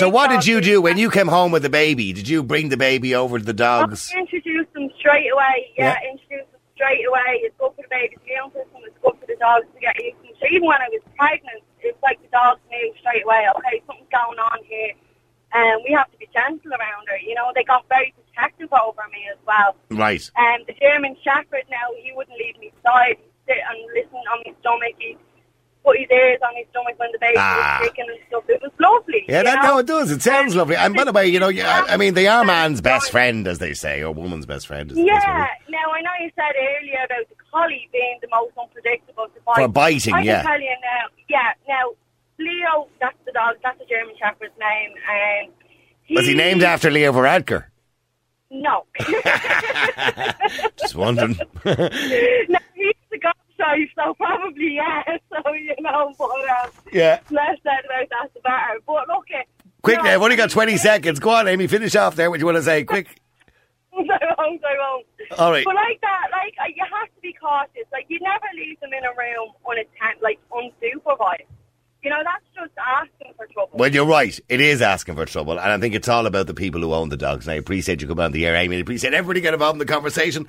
They 0.00 0.06
like. 0.06 0.12
the 0.12 0.18
So 0.18 0.28
what 0.28 0.30
did 0.30 0.46
you 0.46 0.60
do 0.60 0.80
when 0.82 0.98
you 0.98 1.10
came 1.10 1.28
home 1.28 1.52
with 1.52 1.62
the 1.62 1.70
baby? 1.70 2.12
Did 2.12 2.28
you 2.28 2.42
bring 2.42 2.68
the 2.68 2.76
baby 2.76 3.14
over 3.14 3.38
to 3.38 3.44
the 3.44 3.52
dogs? 3.52 4.10
I 4.14 4.20
introduced 4.20 4.72
them 4.72 4.90
straight 4.98 5.30
away. 5.32 5.70
Yeah, 5.76 5.96
Yeah. 6.02 6.10
introduced 6.10 6.50
them 6.52 6.60
straight 6.74 7.06
away. 7.06 7.40
It's 7.44 7.54
good 7.58 7.72
for 7.76 7.82
the 7.82 7.88
baby 7.90 8.16
to 8.16 8.20
get 8.26 8.44
into 8.44 8.58
them. 8.58 8.82
It's 8.86 8.98
good 9.02 9.14
for 9.20 9.26
the 9.26 9.36
dogs 9.36 9.66
to 9.74 9.80
get 9.80 9.96
used 10.02 10.16
to 10.18 10.22
them. 10.24 10.34
So 10.40 10.46
even 10.50 10.66
when 10.66 10.80
I 10.80 10.88
was 10.90 11.02
pregnant, 11.16 11.62
it's 11.80 12.02
like 12.02 12.20
the 12.22 12.28
dogs 12.28 12.60
knew 12.70 12.92
straight 13.00 13.24
away, 13.24 13.46
oh, 13.48 13.58
okay, 13.58 13.82
something's 13.86 14.08
going 14.12 14.38
on 14.38 14.58
here. 14.64 14.92
And 15.52 15.82
we 15.84 15.92
have 15.92 16.10
to 16.12 16.16
be 16.18 16.28
gentle 16.32 16.70
around 16.70 17.08
her. 17.08 17.18
You 17.18 17.34
know, 17.34 17.50
they 17.54 17.64
got 17.64 17.84
very 17.88 18.14
protective 18.14 18.72
over 18.72 19.02
me 19.12 19.26
as 19.32 19.38
well. 19.46 19.74
Right. 19.90 20.22
And 20.36 20.64
the 20.66 20.74
German 20.80 21.16
Shepherd 21.24 21.64
now, 21.70 21.90
he 22.00 22.12
wouldn't 22.14 22.38
leave 22.38 22.56
me 22.58 22.70
side. 22.86 23.16
He'd 23.18 23.54
sit 23.54 23.58
and 23.58 23.78
listen 23.92 24.22
on 24.30 24.38
my 24.46 24.54
stomach. 24.60 24.94
He'd 24.98 25.18
put 25.84 25.98
his 25.98 26.08
ears 26.10 26.38
on 26.46 26.54
his 26.56 26.66
stomach 26.70 26.98
when 26.98 27.10
the 27.12 27.18
baby 27.18 27.34
Ah. 27.38 27.78
was 27.80 27.90
and 27.96 28.18
stuff. 28.28 28.44
It 28.48 28.60
was 28.62 28.72
lovely. 28.78 29.24
Yeah, 29.28 29.38
you 29.38 29.44
that, 29.44 29.62
know? 29.62 29.68
no, 29.74 29.78
it 29.78 29.86
does. 29.86 30.10
It 30.10 30.22
sounds 30.22 30.54
lovely. 30.54 30.76
And 30.76 30.94
by 30.94 31.04
the 31.04 31.12
way, 31.12 31.26
you 31.26 31.40
know, 31.40 31.48
yeah, 31.48 31.84
I 31.88 31.96
mean, 31.96 32.14
they 32.14 32.26
are 32.26 32.44
man's 32.44 32.80
best 32.80 33.10
friend, 33.10 33.46
as 33.46 33.58
they 33.58 33.72
say, 33.74 34.02
or 34.02 34.12
woman's 34.12 34.46
best 34.46 34.66
friend. 34.66 34.92
Yeah. 34.94 35.46
Now 35.68 35.92
I 35.92 36.00
know 36.02 36.10
you 36.20 36.30
said 36.36 36.52
earlier 36.56 37.04
about 37.04 37.28
the 37.28 37.34
collie 37.52 37.88
being 37.92 38.18
the 38.20 38.28
most 38.30 38.52
unpredictable 38.60 39.26
to 39.34 39.40
bite. 39.46 39.56
For 39.56 39.68
biting, 39.68 40.14
I 40.14 40.22
yeah. 40.22 40.42
can 40.42 40.50
tell 40.50 40.60
you 40.60 40.76
now. 40.82 41.08
Yeah. 41.28 41.52
Now 41.68 41.90
Leo, 42.38 42.88
that's 43.00 43.18
the 43.26 43.32
dog. 43.32 43.56
That's 43.62 43.78
the 43.78 43.84
German 43.86 44.14
Shepherd's 44.18 44.54
name. 44.58 44.92
And 45.10 45.52
Was 46.16 46.26
he 46.26 46.34
named 46.34 46.62
after 46.62 46.90
Leo 46.90 47.12
Varadkar? 47.12 47.64
No. 48.50 48.84
Just 50.78 50.94
wondering. 50.96 51.38
no, 51.64 52.58
gobshite, 53.70 53.90
so 53.94 54.14
probably 54.14 54.74
yeah. 54.76 55.02
So 55.30 55.52
you 55.52 55.74
know, 55.80 56.14
but 56.18 56.30
um, 56.30 56.70
yeah. 56.92 57.20
less 57.30 57.56
said 57.62 57.84
about 57.84 58.08
that, 58.10 58.34
the 58.34 58.40
better. 58.40 58.80
But 58.86 59.08
look, 59.08 59.26
it. 59.28 59.46
Quick, 59.82 59.98
no, 59.98 60.04
now, 60.04 60.14
I've 60.14 60.22
only 60.22 60.36
got 60.36 60.50
20 60.50 60.76
seconds. 60.76 61.20
Go 61.20 61.30
on, 61.30 61.48
Amy, 61.48 61.66
finish 61.66 61.96
off 61.96 62.16
there. 62.16 62.30
What 62.30 62.36
do 62.36 62.40
you 62.40 62.46
want 62.46 62.58
to 62.58 62.62
say? 62.62 62.84
Quick. 62.90 63.20
I 63.92 63.98
won't, 63.98 64.62
I 64.64 64.74
won't. 64.78 65.06
All 65.38 65.50
right. 65.50 65.64
But 65.64 65.74
like 65.74 66.00
that, 66.00 66.28
like 66.32 66.54
uh, 66.60 66.72
you 66.74 66.84
have 66.84 67.08
to 67.08 67.20
be 67.22 67.32
cautious. 67.40 67.86
Like 67.92 68.06
you 68.08 68.18
never 68.20 68.46
leave 68.56 68.78
them 68.80 68.90
in 68.92 69.04
a 69.04 69.10
room 69.10 69.52
unattended, 69.66 70.22
like 70.22 70.38
unsupervised. 70.50 71.46
You 72.02 72.10
know, 72.10 72.22
that's 72.24 72.44
just 72.54 72.72
asking 72.78 73.34
for 73.36 73.46
trouble. 73.52 73.72
Well, 73.74 73.92
you're 73.92 74.06
right. 74.06 74.38
It 74.48 74.60
is 74.60 74.80
asking 74.80 75.16
for 75.16 75.26
trouble. 75.26 75.60
And 75.60 75.70
I 75.70 75.78
think 75.78 75.94
it's 75.94 76.08
all 76.08 76.26
about 76.26 76.46
the 76.46 76.54
people 76.54 76.80
who 76.80 76.94
own 76.94 77.10
the 77.10 77.16
dogs. 77.16 77.46
And 77.46 77.52
I 77.52 77.56
appreciate 77.56 78.00
you 78.00 78.08
coming 78.08 78.24
on 78.24 78.32
the 78.32 78.46
air, 78.46 78.56
Amy. 78.56 78.76
I 78.76 78.80
appreciate 78.80 79.12
everybody 79.12 79.42
get 79.42 79.52
involved 79.52 79.74
in 79.74 79.78
the 79.80 79.92
conversation. 79.92 80.48